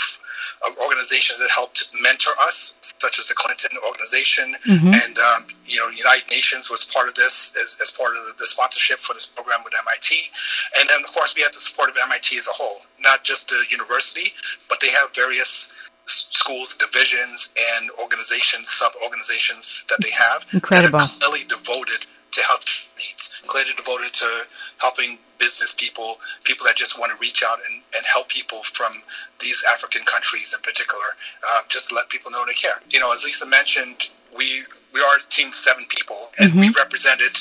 of 0.68 0.77
organizations 0.77 1.39
that 1.39 1.50
helped 1.50 1.89
mentor 2.01 2.32
us, 2.41 2.77
such 2.82 3.20
as 3.20 3.27
the 3.29 3.34
Clinton 3.34 3.77
Organization, 3.86 4.56
mm-hmm. 4.65 4.88
and 4.88 5.18
um, 5.18 5.48
you 5.65 5.77
know, 5.77 5.88
United 5.88 6.29
Nations 6.29 6.70
was 6.70 6.84
part 6.84 7.08
of 7.08 7.15
this 7.15 7.56
as, 7.62 7.77
as 7.82 7.91
part 7.91 8.12
of 8.12 8.38
the, 8.38 8.46
sponsorship 8.46 9.00
for 9.00 9.13
this 9.13 9.25
program 9.25 9.62
with 9.63 9.74
MIT, 9.88 10.15
and 10.79 10.89
then 10.89 11.00
of 11.06 11.13
course 11.13 11.34
we 11.36 11.41
had 11.41 11.53
the 11.53 11.62
support 11.62 11.89
of 11.89 11.96
MIT 12.03 12.38
as 12.38 12.48
a 12.48 12.51
whole, 12.51 12.82
not 13.00 13.24
just 13.24 13.48
the 13.48 13.63
university, 13.70 14.34
but 14.68 14.79
they 14.82 14.89
have 14.89 15.15
various 15.15 15.72
schools, 16.08 16.75
divisions, 16.79 17.50
and 17.77 17.89
organizations, 18.01 18.72
sub 18.72 18.91
organizations 19.03 19.84
that 19.89 20.00
they 20.01 20.12
have 20.12 20.44
Incredible. 20.51 21.00
that 21.00 21.06
are 21.06 21.20
clearly 21.20 21.46
devoted 21.46 22.06
to 22.31 22.41
health 22.43 22.65
needs, 22.98 23.31
clearly 23.48 23.71
devoted 23.75 24.13
to 24.13 24.43
helping 24.77 25.17
business 25.39 25.74
people, 25.77 26.17
people 26.43 26.65
that 26.65 26.75
just 26.75 27.00
want 27.00 27.12
to 27.12 27.17
reach 27.19 27.43
out 27.43 27.57
and, 27.69 27.81
and 27.95 28.05
help 28.05 28.29
people 28.29 28.62
from 28.74 28.93
these 29.39 29.63
African 29.74 30.03
countries 30.03 30.53
in 30.53 30.62
particular, 30.62 31.05
uh, 31.48 31.62
just 31.69 31.89
to 31.89 31.95
let 31.95 32.09
people 32.09 32.31
know 32.31 32.43
they 32.45 32.53
care. 32.53 32.79
You 32.89 33.00
know, 33.00 33.13
as 33.13 33.24
Lisa 33.24 33.45
mentioned, 33.45 34.09
we 34.36 34.63
we 34.93 35.01
are 35.01 35.17
a 35.17 35.29
team 35.29 35.50
of 35.50 35.55
seven 35.55 35.86
people, 35.89 36.17
and 36.38 36.51
mm-hmm. 36.51 36.59
we 36.59 36.69
represented 36.69 37.38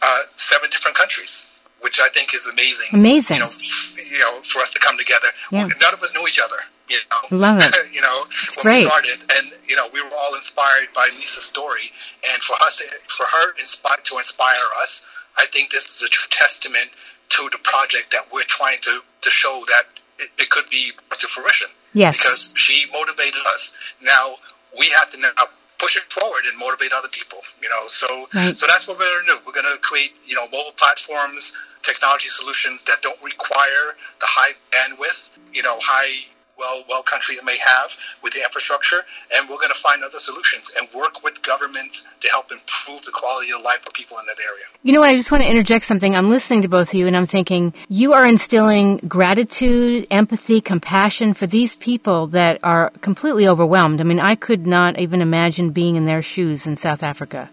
uh, 0.00 0.20
seven 0.36 0.70
different 0.70 0.96
countries, 0.96 1.50
which 1.80 2.00
I 2.00 2.08
think 2.14 2.34
is 2.34 2.46
amazing. 2.46 2.86
Amazing. 2.92 3.36
You 3.38 3.42
know, 3.42 3.52
you 3.96 4.18
know, 4.18 4.40
for 4.52 4.60
us 4.60 4.70
to 4.72 4.78
come 4.78 4.96
together. 4.96 5.28
Yeah. 5.50 5.68
None 5.80 5.94
of 5.94 6.02
us 6.02 6.14
knew 6.14 6.26
each 6.26 6.40
other. 6.40 6.56
You 6.88 6.96
know, 7.10 7.36
love 7.36 7.60
it. 7.60 7.74
you 7.92 8.00
know, 8.00 8.24
it's 8.46 8.56
when 8.56 8.64
great. 8.64 8.78
we 8.78 8.84
started, 8.84 9.20
and 9.20 9.52
you 9.66 9.76
know, 9.76 9.88
we 9.92 10.00
were 10.02 10.10
all 10.16 10.34
inspired 10.34 10.88
by 10.94 11.08
Lisa's 11.14 11.44
story, 11.44 11.90
and 12.32 12.42
for 12.42 12.54
us, 12.62 12.82
for 13.16 13.26
her, 13.26 13.52
inspired 13.58 14.04
to 14.04 14.16
inspire 14.18 14.68
us. 14.80 15.04
I 15.36 15.46
think 15.46 15.70
this 15.70 15.94
is 15.94 16.02
a 16.02 16.08
true 16.08 16.28
testament 16.30 16.90
to 17.30 17.48
the 17.52 17.58
project 17.58 18.12
that 18.12 18.32
we're 18.32 18.48
trying 18.48 18.80
to 18.82 19.00
to 19.22 19.30
show 19.30 19.64
that 19.68 19.84
it, 20.18 20.30
it 20.38 20.50
could 20.50 20.68
be 20.70 20.92
brought 21.08 21.20
to 21.20 21.28
fruition. 21.28 21.68
Yes. 21.92 22.18
Because 22.18 22.50
she 22.54 22.86
motivated 22.92 23.40
us. 23.54 23.76
Now 24.02 24.36
we 24.78 24.88
have 24.98 25.10
to 25.12 25.20
now 25.20 25.30
push 25.78 25.96
it 25.96 26.02
forward 26.10 26.42
and 26.48 26.58
motivate 26.58 26.92
other 26.92 27.08
people. 27.08 27.38
You 27.62 27.68
know, 27.68 27.86
so 27.86 28.28
right. 28.34 28.58
so 28.58 28.66
that's 28.66 28.86
what 28.86 28.98
we're 28.98 29.10
going 29.10 29.26
to 29.26 29.32
do. 29.34 29.38
We're 29.46 29.52
going 29.52 29.72
to 29.72 29.80
create 29.80 30.12
you 30.26 30.34
know 30.34 30.44
mobile 30.44 30.74
platforms, 30.76 31.52
technology 31.82 32.28
solutions 32.28 32.82
that 32.84 33.02
don't 33.02 33.22
require 33.22 33.96
the 34.20 34.26
high 34.26 34.52
bandwidth, 34.72 35.30
you 35.52 35.62
know, 35.62 35.78
high 35.80 36.26
well, 36.58 36.82
well 36.88 37.02
countries 37.02 37.40
may 37.44 37.56
have 37.56 37.90
with 38.22 38.32
the 38.34 38.42
infrastructure, 38.42 39.02
and 39.34 39.48
we're 39.48 39.56
going 39.56 39.72
to 39.72 39.78
find 39.80 40.02
other 40.02 40.18
solutions 40.18 40.72
and 40.78 40.88
work 40.92 41.22
with 41.22 41.42
governments 41.42 42.04
to 42.20 42.28
help 42.28 42.50
improve 42.50 43.04
the 43.04 43.12
quality 43.12 43.52
of 43.52 43.62
life 43.62 43.80
for 43.82 43.90
people 43.92 44.18
in 44.18 44.26
that 44.26 44.36
area. 44.42 44.64
You 44.82 44.92
know 44.92 45.00
what? 45.00 45.10
I 45.10 45.16
just 45.16 45.30
want 45.30 45.42
to 45.42 45.48
interject 45.48 45.84
something. 45.84 46.14
I'm 46.14 46.30
listening 46.30 46.62
to 46.62 46.68
both 46.68 46.88
of 46.88 46.94
you, 46.94 47.06
and 47.06 47.16
I'm 47.16 47.26
thinking 47.26 47.72
you 47.88 48.12
are 48.12 48.26
instilling 48.26 48.98
gratitude, 48.98 50.06
empathy, 50.10 50.60
compassion 50.60 51.34
for 51.34 51.46
these 51.46 51.76
people 51.76 52.26
that 52.28 52.58
are 52.62 52.90
completely 53.00 53.48
overwhelmed. 53.48 54.00
I 54.00 54.04
mean, 54.04 54.20
I 54.20 54.34
could 54.34 54.66
not 54.66 54.98
even 54.98 55.22
imagine 55.22 55.70
being 55.70 55.96
in 55.96 56.06
their 56.06 56.22
shoes 56.22 56.66
in 56.66 56.76
South 56.76 57.02
Africa 57.02 57.50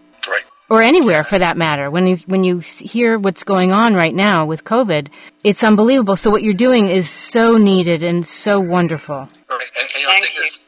or 0.68 0.82
anywhere 0.82 1.24
for 1.24 1.38
that 1.38 1.56
matter. 1.56 1.90
When 1.90 2.06
you 2.06 2.16
when 2.26 2.44
you 2.44 2.58
hear 2.60 3.18
what's 3.18 3.44
going 3.44 3.72
on 3.72 3.94
right 3.94 4.14
now 4.14 4.46
with 4.46 4.64
COVID, 4.64 5.08
it's 5.44 5.62
unbelievable. 5.62 6.16
So 6.16 6.30
what 6.30 6.42
you're 6.42 6.54
doing 6.54 6.88
is 6.88 7.08
so 7.08 7.56
needed 7.56 8.02
and 8.02 8.26
so 8.26 8.60
wonderful. 8.60 9.16
Right. 9.16 9.30
And, 9.50 9.88
and 9.94 9.94
you 9.94 10.02
know, 10.02 10.12
Thank 10.12 10.36
you. 10.36 10.42
Is, 10.42 10.60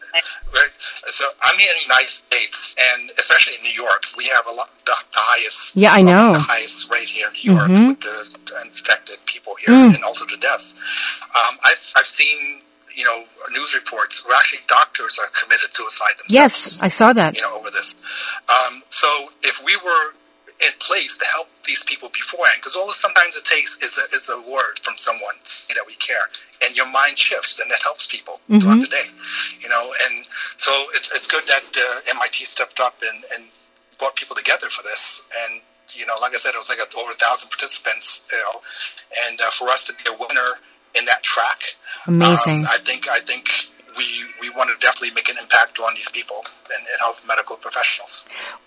right, 0.55 0.71
so 1.07 1.25
I'm 1.43 1.59
here 1.59 1.71
in 1.73 1.79
the 1.79 1.85
United 1.85 2.11
States, 2.11 2.77
and 2.79 3.11
especially 3.19 3.57
in 3.57 3.63
New 3.63 3.73
York, 3.73 4.05
we 4.17 4.27
have 4.27 4.47
a 4.47 4.53
lot 4.53 4.71
the, 4.87 4.95
the 5.13 5.21
highest. 5.21 5.77
Yeah, 5.77 5.93
I 5.93 6.03
know 6.03 6.33
the 6.33 6.39
highest 6.39 6.91
rate 6.91 7.09
here 7.09 7.27
in 7.27 7.33
New 7.33 7.57
York 7.57 7.71
mm-hmm. 7.71 7.89
with 7.89 8.01
the 8.01 8.61
infected 8.67 9.19
people 9.27 9.55
here 9.57 9.75
mm. 9.75 9.95
and 9.95 10.05
also 10.05 10.25
the 10.27 10.37
deaths. 10.37 10.75
Um, 11.23 11.59
I've 11.65 11.93
I've 11.97 12.07
seen 12.07 12.63
you 12.99 13.05
know, 13.05 13.25
news 13.53 13.75
reports 13.77 14.27
where 14.27 14.37
actually 14.37 14.59
doctors 14.67 15.21
are 15.21 15.31
committed 15.41 15.73
suicide 15.73 16.19
themselves. 16.19 16.35
Yes, 16.35 16.79
I 16.81 16.89
saw 16.89 17.13
that. 17.13 17.37
You 17.37 17.43
know, 17.43 17.55
over 17.55 17.71
this. 17.71 17.95
Um, 18.99 19.29
so 19.29 19.33
if 19.43 19.63
we 19.65 19.77
were 19.77 20.15
in 20.61 20.75
place 20.81 21.17
to 21.17 21.25
help 21.25 21.47
these 21.65 21.85
people 21.85 22.11
beforehand, 22.11 22.59
because 22.59 22.75
all 22.75 22.93
sometimes 22.93 23.37
it 23.37 23.45
takes 23.45 23.79
is 23.79 23.99
a, 23.99 24.17
is 24.17 24.29
a 24.29 24.41
word 24.51 24.81
from 24.83 24.97
someone 24.97 25.35
that 25.75 25.87
we 25.87 25.95
care, 25.95 26.27
and 26.63 26.77
your 26.77 26.91
mind 26.91 27.19
shifts, 27.19 27.61
and 27.61 27.71
that 27.71 27.83
helps 27.83 28.07
people 28.07 28.41
mm-hmm. 28.51 28.61
throughout 28.61 28.81
the 28.81 28.89
day. 28.89 29.09
You 29.61 29.69
know, 29.69 29.95
and 30.07 30.27
so 30.57 30.73
it's 30.95 31.13
it's 31.15 31.27
good 31.27 31.45
that 31.47 31.63
uh, 31.63 32.15
MIT 32.15 32.45
stepped 32.45 32.81
up 32.81 32.95
and, 33.03 33.25
and 33.37 33.51
brought 33.99 34.17
people 34.17 34.35
together 34.35 34.69
for 34.71 34.83
this, 34.83 35.23
and 35.47 35.63
you 35.95 36.07
know, 36.07 36.15
like 36.21 36.35
I 36.35 36.39
said, 36.39 36.55
it 36.55 36.59
was 36.59 36.69
like 36.69 36.81
over 36.97 37.11
a 37.11 37.15
thousand 37.15 37.49
participants, 37.49 38.23
you 38.33 38.39
know, 38.39 38.61
and 39.29 39.41
uh, 39.41 39.51
for 39.57 39.69
us 39.69 39.87
to 39.87 39.93
be 39.95 40.11
a 40.11 40.17
winner 40.19 40.59
in 40.99 41.05
that 41.07 41.23
track. 41.23 41.63
Amazing. 42.07 42.61
Um, 42.61 42.67
I 42.67 42.79
think 42.85 43.09
I 43.09 43.21
think 43.21 43.49
we 43.99 44.25
we 44.41 44.49
want 44.51 44.71
to 44.71 44.77
definitely 44.79 45.11
make 45.11 45.29
an 45.29 45.37
impact 45.43 45.79
on 45.81 45.93
these 45.95 46.09
people 46.09 46.37
and, 46.47 46.87
and 46.87 46.99
help 47.01 47.17
medical 47.27 47.57
professionals. 47.57 48.25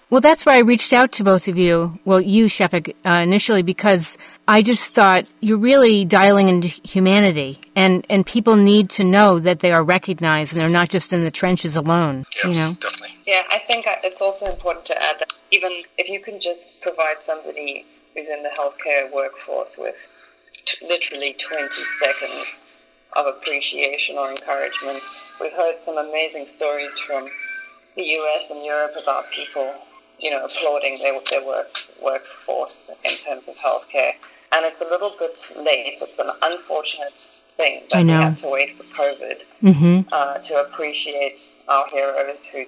Well, 0.10 0.20
that's 0.20 0.46
why 0.46 0.56
I 0.56 0.60
reached 0.60 0.92
out 0.92 1.14
to 1.14 1.24
both 1.24 1.48
of 1.48 1.58
you. 1.58 1.98
Well, 2.04 2.20
you, 2.20 2.46
Shefik, 2.48 2.94
uh, 3.06 3.22
initially 3.24 3.62
because 3.62 4.18
I 4.46 4.62
just 4.62 4.94
thought 4.94 5.26
you're 5.40 5.58
really 5.58 6.04
dialing 6.04 6.50
into 6.50 6.68
humanity, 6.68 7.62
and 7.76 8.06
and 8.10 8.26
people 8.26 8.58
need 8.58 8.90
to 8.92 9.04
know 9.06 9.40
that 9.40 9.62
they 9.62 9.72
are 9.72 9.84
recognized 9.84 10.54
and 10.54 10.62
they're 10.62 10.70
not 10.70 10.90
just 10.90 11.14
in 11.14 11.24
the 11.24 11.32
trenches 11.32 11.76
alone. 11.78 12.26
Yes, 12.36 12.44
you 12.44 12.54
know? 12.54 12.74
definitely. 12.74 13.16
Yeah, 13.26 13.44
I 13.50 13.60
think 13.60 13.86
it's 14.04 14.22
also 14.22 14.46
important 14.48 14.86
to 14.88 15.02
add 15.02 15.20
that 15.20 15.32
even 15.52 15.72
if 15.98 16.10
you 16.10 16.20
can 16.20 16.42
just 16.42 16.68
provide 16.82 17.22
somebody 17.22 17.86
within 18.14 18.44
the 18.44 18.50
healthcare 18.50 19.10
workforce 19.14 19.78
with 19.78 20.06
t- 20.66 20.86
literally 20.86 21.34
20 21.40 21.70
seconds 22.00 22.60
of 23.14 23.26
appreciation 23.28 24.18
or 24.18 24.32
encouragement. 24.32 25.02
We've 25.40 25.54
heard 25.54 25.82
some 25.82 25.98
amazing 25.98 26.46
stories 26.46 26.98
from 27.00 27.30
the 27.96 28.04
US 28.04 28.50
and 28.50 28.64
Europe 28.64 28.94
about 29.02 29.30
people, 29.32 29.74
you 30.20 30.32
know, 30.32 30.46
applauding 30.46 31.00
their, 31.00 31.20
their 31.30 31.46
work, 31.46 31.76
workforce 32.02 32.90
in 33.04 33.16
terms 33.16 33.48
of 33.48 33.56
healthcare. 33.56 34.14
And 34.54 34.66
it's 34.66 34.82
a 34.82 34.86
little 34.86 35.14
bit 35.18 35.46
late. 35.56 36.00
It's 36.02 36.20
an 36.20 36.30
unfortunate 36.42 37.28
thing 37.58 37.84
that 37.92 38.04
we 38.04 38.12
have 38.12 38.38
to 38.38 38.50
wait 38.50 38.78
for 38.78 38.84
COVID 38.84 39.38
mm-hmm. 39.62 40.10
uh, 40.12 40.38
to 40.40 40.62
appreciate 40.62 41.50
our 41.68 41.88
heroes 41.90 42.46
who 42.52 42.66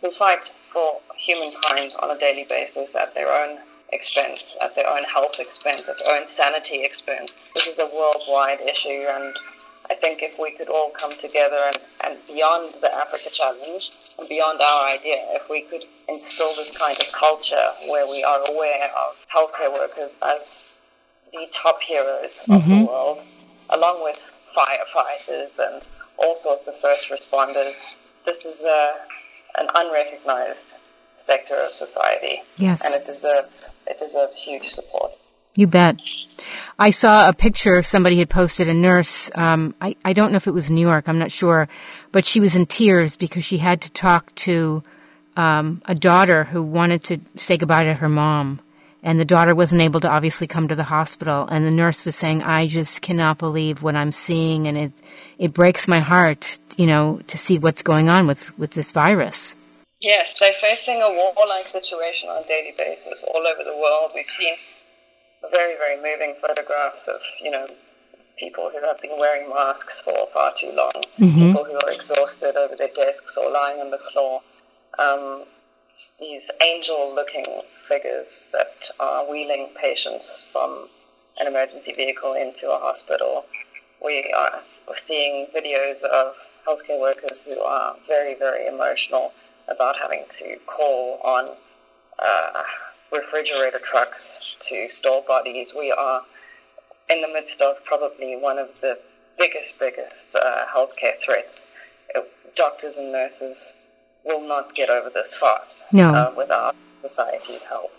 who 0.00 0.10
fight 0.12 0.52
for 0.72 1.00
humankind 1.16 1.92
on 2.00 2.14
a 2.14 2.18
daily 2.18 2.44
basis 2.48 2.94
at 2.94 3.14
their 3.14 3.32
own 3.32 3.58
expense, 3.92 4.56
at 4.60 4.74
their 4.74 4.88
own 4.88 5.04
health 5.04 5.38
expense, 5.38 5.88
at 5.88 5.96
their 6.04 6.18
own 6.18 6.26
sanity 6.26 6.84
expense. 6.84 7.30
This 7.54 7.66
is 7.66 7.78
a 7.78 7.86
worldwide 7.86 8.60
issue, 8.60 9.06
and 9.08 9.34
I 9.88 9.94
think 9.94 10.22
if 10.22 10.38
we 10.38 10.50
could 10.52 10.68
all 10.68 10.90
come 10.90 11.16
together 11.16 11.58
and, 11.66 11.78
and 12.04 12.18
beyond 12.26 12.74
the 12.80 12.92
Africa 12.92 13.30
Challenge 13.32 13.90
and 14.18 14.28
beyond 14.28 14.60
our 14.60 14.88
idea, 14.88 15.18
if 15.30 15.48
we 15.48 15.62
could 15.62 15.84
instill 16.08 16.54
this 16.56 16.70
kind 16.70 16.98
of 17.00 17.12
culture 17.12 17.70
where 17.88 18.08
we 18.08 18.24
are 18.24 18.40
aware 18.48 18.90
of 18.90 19.14
healthcare 19.34 19.72
workers 19.72 20.16
as 20.22 20.60
the 21.32 21.46
top 21.50 21.80
heroes 21.82 22.34
mm-hmm. 22.34 22.52
of 22.52 22.66
the 22.66 22.74
mm-hmm. 22.74 22.86
world, 22.86 23.22
along 23.70 24.02
with 24.02 24.32
firefighters 24.56 25.58
and 25.58 25.82
all 26.18 26.36
sorts 26.36 26.66
of 26.66 26.78
first 26.80 27.10
responders, 27.10 27.76
this 28.24 28.44
is 28.44 28.64
a, 28.64 28.94
an 29.58 29.68
unrecognized 29.74 30.74
sector 31.16 31.56
of 31.56 31.70
society. 31.70 32.42
Yes. 32.56 32.84
And 32.84 32.94
it 32.94 33.06
deserves 33.06 33.70
it 33.86 33.98
deserves 33.98 34.36
huge 34.36 34.70
support. 34.70 35.12
You 35.56 35.66
bet. 35.66 36.00
I 36.78 36.90
saw 36.90 37.28
a 37.28 37.32
picture 37.32 37.82
somebody 37.82 38.18
had 38.18 38.28
posted, 38.28 38.68
a 38.68 38.74
nurse. 38.74 39.30
Um, 39.34 39.74
I, 39.80 39.96
I 40.04 40.12
don't 40.12 40.30
know 40.30 40.36
if 40.36 40.46
it 40.46 40.52
was 40.52 40.70
New 40.70 40.86
York, 40.86 41.08
I'm 41.08 41.18
not 41.18 41.32
sure, 41.32 41.68
but 42.12 42.26
she 42.26 42.40
was 42.40 42.54
in 42.54 42.66
tears 42.66 43.16
because 43.16 43.44
she 43.44 43.56
had 43.56 43.80
to 43.82 43.90
talk 43.90 44.34
to 44.36 44.82
um, 45.36 45.82
a 45.86 45.94
daughter 45.94 46.44
who 46.44 46.62
wanted 46.62 47.04
to 47.04 47.20
say 47.36 47.56
goodbye 47.56 47.84
to 47.84 47.94
her 47.94 48.08
mom. 48.08 48.60
and 49.02 49.20
the 49.20 49.24
daughter 49.24 49.54
wasn't 49.54 49.80
able 49.80 50.00
to 50.00 50.10
obviously 50.10 50.46
come 50.46 50.68
to 50.68 50.74
the 50.74 50.84
hospital 50.84 51.46
and 51.50 51.64
the 51.64 51.70
nurse 51.70 52.04
was 52.04 52.16
saying 52.16 52.42
i 52.42 52.66
just 52.66 53.02
cannot 53.02 53.38
believe 53.38 53.82
what 53.82 53.94
i'm 53.94 54.10
seeing 54.10 54.66
and 54.66 54.76
it 54.76 54.92
it 55.38 55.52
breaks 55.52 55.86
my 55.86 56.00
heart 56.00 56.58
you 56.76 56.86
know 56.86 57.20
to 57.26 57.38
see 57.38 57.58
what's 57.58 57.82
going 57.82 58.08
on 58.08 58.26
with 58.26 58.58
with 58.58 58.72
this 58.72 58.92
virus 58.92 59.54
yes 60.00 60.34
they're 60.40 60.60
facing 60.60 61.02
a 61.02 61.08
war-like 61.08 61.68
situation 61.68 62.28
on 62.28 62.42
a 62.42 62.48
daily 62.48 62.74
basis 62.76 63.22
all 63.28 63.44
over 63.46 63.62
the 63.62 63.76
world 63.76 64.10
we've 64.14 64.28
seen 64.30 64.56
very 65.50 65.76
very 65.76 65.96
moving 65.96 66.34
photographs 66.40 67.08
of 67.08 67.20
you 67.42 67.50
know 67.50 67.66
people 68.38 68.70
who 68.70 68.86
have 68.86 69.00
been 69.00 69.18
wearing 69.18 69.48
masks 69.48 70.00
for 70.02 70.28
far 70.32 70.52
too 70.58 70.70
long 70.72 70.92
mm-hmm. 71.18 71.46
people 71.48 71.64
who 71.64 71.74
are 71.74 71.90
exhausted 71.90 72.56
over 72.56 72.76
their 72.76 72.92
desks 72.94 73.36
or 73.36 73.50
lying 73.50 73.80
on 73.80 73.90
the 73.90 73.98
floor 74.12 74.42
um, 74.98 75.44
these 76.18 76.50
angel 76.62 77.14
looking 77.14 77.62
figures 77.88 78.48
that 78.52 78.90
are 79.00 79.30
wheeling 79.30 79.68
patients 79.80 80.44
from 80.52 80.88
an 81.38 81.46
emergency 81.46 81.92
vehicle 81.92 82.34
into 82.34 82.70
a 82.70 82.78
hospital. 82.78 83.44
We 84.02 84.22
are 84.36 84.60
seeing 84.96 85.46
videos 85.54 86.02
of 86.02 86.34
healthcare 86.66 87.00
workers 87.00 87.42
who 87.42 87.60
are 87.60 87.96
very, 88.06 88.34
very 88.34 88.66
emotional 88.66 89.32
about 89.68 89.96
having 90.00 90.24
to 90.38 90.56
call 90.66 91.20
on 91.22 91.56
uh, 92.18 92.62
refrigerator 93.12 93.78
trucks 93.78 94.40
to 94.68 94.90
store 94.90 95.22
bodies. 95.26 95.72
We 95.76 95.92
are 95.92 96.22
in 97.08 97.20
the 97.20 97.28
midst 97.28 97.60
of 97.60 97.84
probably 97.84 98.36
one 98.36 98.58
of 98.58 98.68
the 98.80 98.98
biggest, 99.38 99.78
biggest 99.78 100.34
uh, 100.34 100.66
healthcare 100.74 101.18
threats. 101.20 101.66
Doctors 102.56 102.96
and 102.96 103.12
nurses 103.12 103.72
will 104.24 104.46
not 104.46 104.74
get 104.74 104.88
over 104.88 105.10
this 105.10 105.34
fast 105.34 105.84
no. 105.92 106.14
uh, 106.14 106.34
without 106.36 106.74
society's 107.02 107.62
help. 107.62 107.92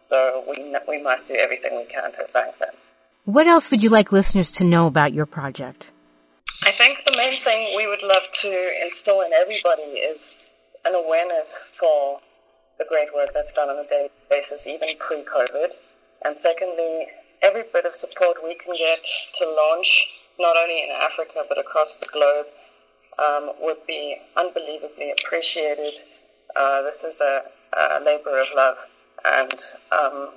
So 0.00 0.44
we, 0.48 0.74
we 0.88 1.02
must 1.02 1.28
do 1.28 1.34
everything 1.34 1.76
we 1.76 1.84
can 1.84 2.12
to 2.12 2.26
thank 2.32 2.58
them. 2.58 2.74
What 3.24 3.46
else 3.46 3.70
would 3.70 3.82
you 3.82 3.88
like 3.88 4.12
listeners 4.12 4.50
to 4.52 4.64
know 4.64 4.86
about 4.86 5.12
your 5.14 5.26
project? 5.26 5.90
I 6.64 6.72
think 6.72 6.98
the 7.04 7.16
main 7.16 7.40
thing 7.42 7.74
we 7.76 7.86
would 7.86 8.02
love 8.02 8.24
to 8.42 8.70
instill 8.84 9.20
in 9.22 9.32
everybody 9.32 9.82
is 9.82 10.34
an 10.84 10.94
awareness 10.94 11.58
for 11.78 12.20
the 12.78 12.84
great 12.88 13.14
work 13.14 13.30
that's 13.34 13.52
done 13.52 13.68
on 13.68 13.84
a 13.84 13.88
daily 13.88 14.10
basis, 14.30 14.66
even 14.66 14.88
pre 14.98 15.24
COVID. 15.24 15.72
And 16.24 16.36
secondly, 16.36 17.06
every 17.42 17.64
bit 17.72 17.84
of 17.84 17.94
support 17.94 18.42
we 18.42 18.54
can 18.54 18.74
get 18.76 19.00
to 19.34 19.46
launch, 19.46 20.06
not 20.38 20.56
only 20.56 20.82
in 20.82 20.90
Africa 20.90 21.44
but 21.48 21.58
across 21.58 21.96
the 21.96 22.06
globe, 22.06 22.46
um, 23.18 23.50
would 23.60 23.84
be 23.86 24.16
unbelievably 24.36 25.12
appreciated. 25.12 25.94
Uh, 26.56 26.82
this 26.82 27.04
is 27.04 27.20
a, 27.20 27.42
a, 27.72 28.00
labor 28.04 28.40
of 28.40 28.48
love, 28.54 28.76
and 29.24 29.64
um, 29.90 30.30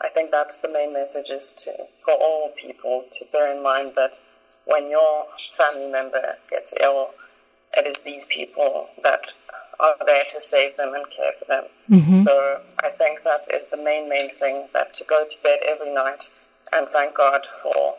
I 0.00 0.08
think 0.12 0.30
that's 0.30 0.60
the 0.60 0.68
main 0.68 0.92
message 0.92 1.30
is 1.30 1.52
to 1.58 1.72
for 2.04 2.14
all 2.14 2.52
people 2.56 3.04
to 3.12 3.24
bear 3.32 3.54
in 3.54 3.62
mind 3.62 3.92
that 3.96 4.18
when 4.64 4.90
your 4.90 5.26
family 5.56 5.90
member 5.90 6.36
gets 6.48 6.74
ill, 6.80 7.10
it 7.74 7.86
is 7.86 8.02
these 8.02 8.24
people 8.26 8.88
that 9.02 9.32
are 9.78 9.96
there 10.04 10.24
to 10.30 10.40
save 10.40 10.76
them 10.76 10.94
and 10.94 11.04
care 11.10 11.32
for 11.38 11.44
them. 11.46 11.64
Mm-hmm. 11.90 12.14
So 12.16 12.60
I 12.82 12.90
think 12.90 13.22
that 13.24 13.46
is 13.54 13.68
the 13.68 13.76
main 13.76 14.08
main 14.08 14.30
thing 14.30 14.68
that 14.72 14.94
to 14.94 15.04
go 15.04 15.24
to 15.28 15.42
bed 15.42 15.60
every 15.66 15.92
night 15.94 16.30
and 16.72 16.88
thank 16.88 17.16
God 17.16 17.42
for 17.62 17.94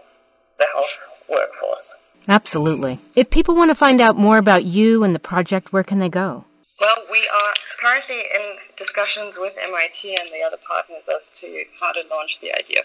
the 0.57 0.65
health 0.73 0.97
workforce. 1.29 1.95
Absolutely. 2.27 2.99
If 3.15 3.29
people 3.29 3.55
want 3.55 3.71
to 3.71 3.75
find 3.75 3.99
out 3.99 4.15
more 4.15 4.37
about 4.37 4.63
you 4.63 5.03
and 5.03 5.15
the 5.15 5.19
project, 5.19 5.73
where 5.73 5.83
can 5.83 5.99
they 5.99 6.09
go? 6.09 6.45
Well, 6.79 6.97
we 7.11 7.27
are 7.33 7.53
currently 7.79 8.17
in 8.19 8.57
discussions 8.77 9.37
with 9.37 9.53
MIT 9.57 10.15
and 10.15 10.29
the 10.33 10.41
other 10.45 10.57
partners 10.67 11.03
as 11.07 11.29
to 11.39 11.63
how 11.79 11.91
to 11.91 12.01
launch 12.09 12.39
the 12.41 12.53
idea 12.53 12.81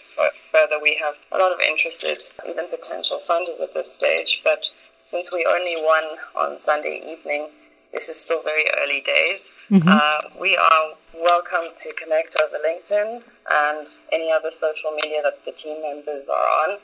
further. 0.52 0.76
We 0.82 0.98
have 1.02 1.14
a 1.32 1.38
lot 1.38 1.52
of 1.52 1.60
interested, 1.60 2.24
even 2.46 2.68
potential 2.68 3.20
funders 3.28 3.60
at 3.60 3.72
this 3.72 3.92
stage, 3.92 4.40
but 4.44 4.68
since 5.06 5.32
we 5.32 5.46
only 5.48 5.76
won 5.76 6.04
on 6.34 6.58
Sunday 6.58 7.00
evening, 7.06 7.48
this 7.92 8.08
is 8.08 8.16
still 8.16 8.42
very 8.42 8.66
early 8.82 9.00
days. 9.00 9.48
Mm-hmm. 9.70 9.88
Uh, 9.88 10.38
we 10.38 10.56
are 10.56 10.94
welcome 11.14 11.70
to 11.78 11.92
connect 11.94 12.36
over 12.42 12.58
LinkedIn 12.58 13.22
and 13.48 13.88
any 14.12 14.32
other 14.32 14.50
social 14.50 14.90
media 14.90 15.22
that 15.22 15.44
the 15.44 15.52
team 15.52 15.80
members 15.80 16.28
are 16.28 16.70
on. 16.70 16.78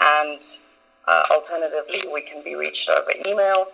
And 0.00 0.42
uh, 1.08 1.24
alternatively, 1.30 2.04
we 2.12 2.22
can 2.22 2.42
be 2.44 2.54
reached 2.54 2.88
over 2.88 3.10
email 3.26 3.66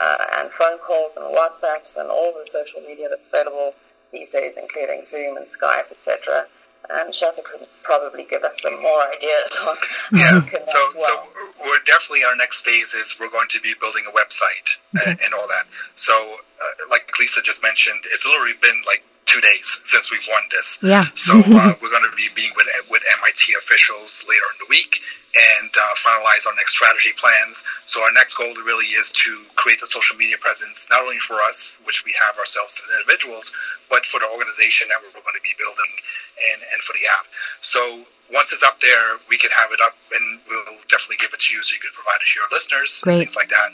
uh, 0.00 0.16
and 0.38 0.50
phone 0.52 0.78
calls 0.78 1.16
and 1.16 1.26
WhatsApps 1.26 1.96
and 1.96 2.08
all 2.08 2.32
the 2.32 2.48
social 2.48 2.80
media 2.80 3.08
that's 3.10 3.26
available 3.26 3.74
these 4.12 4.30
days, 4.30 4.56
including 4.56 5.04
Zoom 5.04 5.36
and 5.36 5.46
Skype, 5.46 5.90
etc. 5.90 6.46
And 6.88 7.12
Shafik 7.12 7.44
could 7.44 7.68
probably 7.82 8.26
give 8.28 8.42
us 8.42 8.56
some 8.60 8.80
more 8.82 9.02
ideas 9.14 9.50
on 9.66 9.76
yeah. 10.12 10.40
So, 10.66 10.78
well. 10.96 11.04
so 11.04 11.42
we're 11.60 11.82
definitely 11.86 12.24
our 12.24 12.36
next 12.36 12.62
phase 12.62 12.94
is 12.94 13.16
we're 13.20 13.30
going 13.30 13.48
to 13.50 13.60
be 13.60 13.74
building 13.80 14.04
a 14.08 14.12
website 14.12 14.78
okay. 14.96 15.10
and, 15.10 15.20
and, 15.22 15.34
all 15.34 15.46
that. 15.46 15.66
So, 15.94 16.14
uh, 16.14 16.90
like 16.90 17.12
Lisa 17.20 17.42
just 17.42 17.62
mentioned, 17.62 18.00
it's 18.12 18.26
literally 18.26 18.54
been 18.60 18.82
like 18.86 19.04
two 19.26 19.40
days 19.40 19.80
since 19.84 20.10
we've 20.10 20.26
won 20.28 20.42
this. 20.50 20.78
Yeah. 20.82 21.06
So 21.14 21.38
uh, 21.38 21.74
we're 21.80 21.90
going 21.90 22.08
to 22.10 22.16
be 22.16 22.26
meeting 22.34 22.52
with 22.56 22.66
with 22.90 23.02
MIT 23.22 23.54
officials 23.58 24.24
later 24.28 24.42
in 24.54 24.66
the 24.66 24.70
week 24.70 24.96
and 25.30 25.70
uh, 25.70 25.94
finalize 26.02 26.42
our 26.46 26.54
next 26.58 26.74
strategy 26.74 27.14
plans. 27.14 27.62
So 27.86 28.02
our 28.02 28.10
next 28.12 28.34
goal 28.34 28.50
really 28.66 28.90
is 28.98 29.12
to 29.12 29.30
create 29.54 29.80
the 29.80 29.86
social 29.86 30.16
media 30.18 30.38
presence 30.42 30.90
not 30.90 31.02
only 31.02 31.22
for 31.22 31.38
us, 31.38 31.72
which 31.86 32.02
we 32.04 32.10
have 32.18 32.34
ourselves 32.38 32.82
as 32.82 32.90
individuals, 32.98 33.54
but 33.86 34.02
for 34.10 34.18
the 34.18 34.26
organization 34.26 34.90
that 34.90 34.98
we're 34.98 35.14
going 35.14 35.38
to 35.38 35.46
be 35.46 35.54
building 35.54 35.92
and 36.50 36.60
and 36.62 36.80
for 36.82 36.94
the 36.98 37.06
app. 37.14 37.26
So 37.62 37.80
once 38.34 38.52
it's 38.52 38.62
up 38.62 38.80
there, 38.80 39.18
we 39.28 39.38
can 39.38 39.50
have 39.50 39.70
it 39.70 39.80
up, 39.82 39.94
and 40.14 40.40
we'll 40.48 40.78
definitely 40.90 41.18
give 41.18 41.34
it 41.34 41.40
to 41.40 41.50
you 41.54 41.62
so 41.62 41.74
you 41.74 41.82
can 41.82 41.90
provide 41.94 42.18
it 42.22 42.28
to 42.30 42.36
your 42.38 42.50
listeners, 42.50 43.00
Great. 43.02 43.18
things 43.18 43.34
like 43.34 43.50
that. 43.50 43.70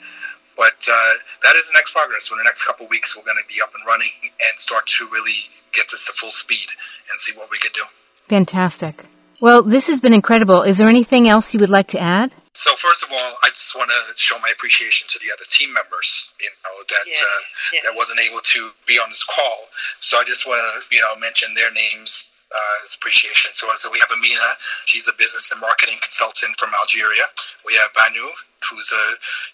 But 0.56 0.80
uh, 0.88 1.12
that 1.44 1.54
is 1.56 1.68
the 1.68 1.76
next 1.76 1.92
progress. 1.92 2.28
So 2.28 2.34
in 2.34 2.38
the 2.38 2.48
next 2.48 2.64
couple 2.64 2.88
of 2.88 2.90
weeks, 2.90 3.16
we're 3.16 3.28
going 3.28 3.40
to 3.40 3.48
be 3.52 3.60
up 3.60 3.72
and 3.76 3.84
running 3.84 4.12
and 4.24 4.54
start 4.56 4.86
to 4.96 5.08
really 5.08 5.36
get 5.74 5.84
this 5.92 6.06
to 6.06 6.12
full 6.16 6.32
speed 6.32 6.68
and 7.12 7.20
see 7.20 7.32
what 7.36 7.50
we 7.50 7.58
can 7.58 7.72
do. 7.74 7.84
Fantastic. 8.28 9.04
Well, 9.40 9.62
this 9.62 9.86
has 9.88 10.00
been 10.00 10.14
incredible. 10.14 10.62
Is 10.62 10.78
there 10.78 10.88
anything 10.88 11.28
else 11.28 11.52
you 11.52 11.60
would 11.60 11.70
like 11.70 11.88
to 11.88 12.00
add? 12.00 12.34
So 12.56 12.72
first 12.80 13.04
of 13.04 13.12
all, 13.12 13.32
I 13.44 13.52
just 13.52 13.76
want 13.76 13.92
to 13.92 14.00
show 14.16 14.38
my 14.40 14.48
appreciation 14.48 15.08
to 15.12 15.18
the 15.20 15.28
other 15.28 15.44
team 15.50 15.74
members, 15.76 16.08
you 16.40 16.48
know, 16.64 16.72
that 16.88 17.04
yes, 17.04 17.20
uh, 17.20 17.40
yes. 17.72 17.84
that 17.84 17.92
wasn't 17.92 18.20
able 18.24 18.40
to 18.40 18.72
be 18.88 18.96
on 18.96 19.12
this 19.12 19.22
call. 19.28 19.68
So 20.00 20.16
I 20.16 20.24
just 20.24 20.48
want 20.48 20.64
to, 20.64 20.94
you 20.94 21.02
know, 21.04 21.12
mention 21.20 21.52
their 21.52 21.68
names 21.68 22.32
uh, 22.48 22.84
as 22.84 22.96
appreciation. 22.96 23.52
So, 23.52 23.68
so 23.76 23.92
we 23.92 24.00
have 24.00 24.08
Amina, 24.08 24.56
she's 24.86 25.04
a 25.04 25.12
business 25.18 25.52
and 25.52 25.60
marketing 25.60 26.00
consultant 26.00 26.56
from 26.56 26.72
Algeria. 26.80 27.28
We 27.68 27.76
have 27.76 27.92
Banu, 27.92 28.24
who's 28.72 28.88
a 28.88 29.04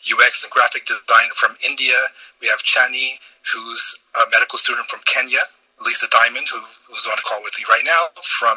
UX 0.07 0.47
and 0.47 0.53
graphic 0.55 0.87
designer 0.87 1.35
from 1.35 1.59
India. 1.67 1.99
We 2.39 2.47
have 2.49 2.63
Chani, 2.63 3.19
who's 3.51 3.99
a 4.15 4.31
medical 4.31 4.63
student 4.63 4.87
from 4.87 5.01
Kenya. 5.11 5.43
Lisa 5.83 6.07
Diamond, 6.15 6.47
who, 6.47 6.61
who's 6.87 7.07
on 7.11 7.19
a 7.19 7.25
call 7.27 7.43
with 7.43 7.59
you 7.59 7.67
right 7.67 7.83
now, 7.83 8.15
from 8.39 8.55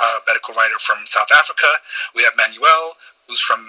a 0.00 0.08
medical 0.26 0.54
writer 0.54 0.78
from 0.80 0.98
South 1.06 1.30
Africa. 1.34 1.66
We 2.14 2.22
have 2.24 2.34
Manuel, 2.36 2.96
who's 3.28 3.40
from 3.40 3.60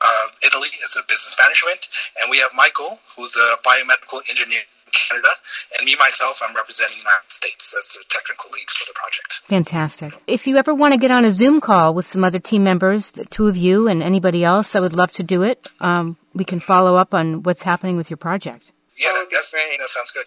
uh, 0.00 0.26
Italy 0.42 0.68
as 0.84 0.96
a 0.96 1.02
business 1.08 1.36
management, 1.40 1.88
and 2.20 2.30
we 2.30 2.38
have 2.38 2.50
Michael, 2.54 2.98
who's 3.16 3.36
a 3.36 3.56
biomedical 3.66 4.20
engineer 4.28 4.60
in 4.60 4.92
Canada, 4.92 5.28
and 5.76 5.84
me 5.84 5.96
myself, 5.98 6.38
I'm 6.42 6.54
representing 6.56 6.96
the 6.96 7.04
United 7.04 7.30
States 7.30 7.74
as 7.76 7.92
the 7.92 8.04
technical 8.08 8.50
lead 8.50 8.66
for 8.78 8.84
the 8.86 8.94
project. 8.94 9.40
Fantastic. 9.48 10.14
If 10.26 10.46
you 10.46 10.56
ever 10.56 10.74
want 10.74 10.92
to 10.94 10.98
get 10.98 11.10
on 11.10 11.24
a 11.24 11.32
Zoom 11.32 11.60
call 11.60 11.94
with 11.94 12.06
some 12.06 12.24
other 12.24 12.38
team 12.38 12.64
members, 12.64 13.12
the 13.12 13.24
two 13.24 13.48
of 13.48 13.56
you 13.56 13.88
and 13.88 14.02
anybody 14.02 14.44
else, 14.44 14.74
I 14.74 14.80
would 14.80 14.94
love 14.94 15.12
to 15.12 15.22
do 15.22 15.42
it. 15.42 15.68
Um, 15.80 16.16
we 16.34 16.44
can 16.44 16.60
follow 16.60 16.96
up 16.96 17.14
on 17.14 17.42
what's 17.42 17.62
happening 17.62 17.96
with 17.96 18.10
your 18.10 18.16
project. 18.16 18.72
Yeah, 18.96 19.12
that, 19.12 19.30
that 19.30 19.88
sounds 19.88 20.10
good. 20.10 20.26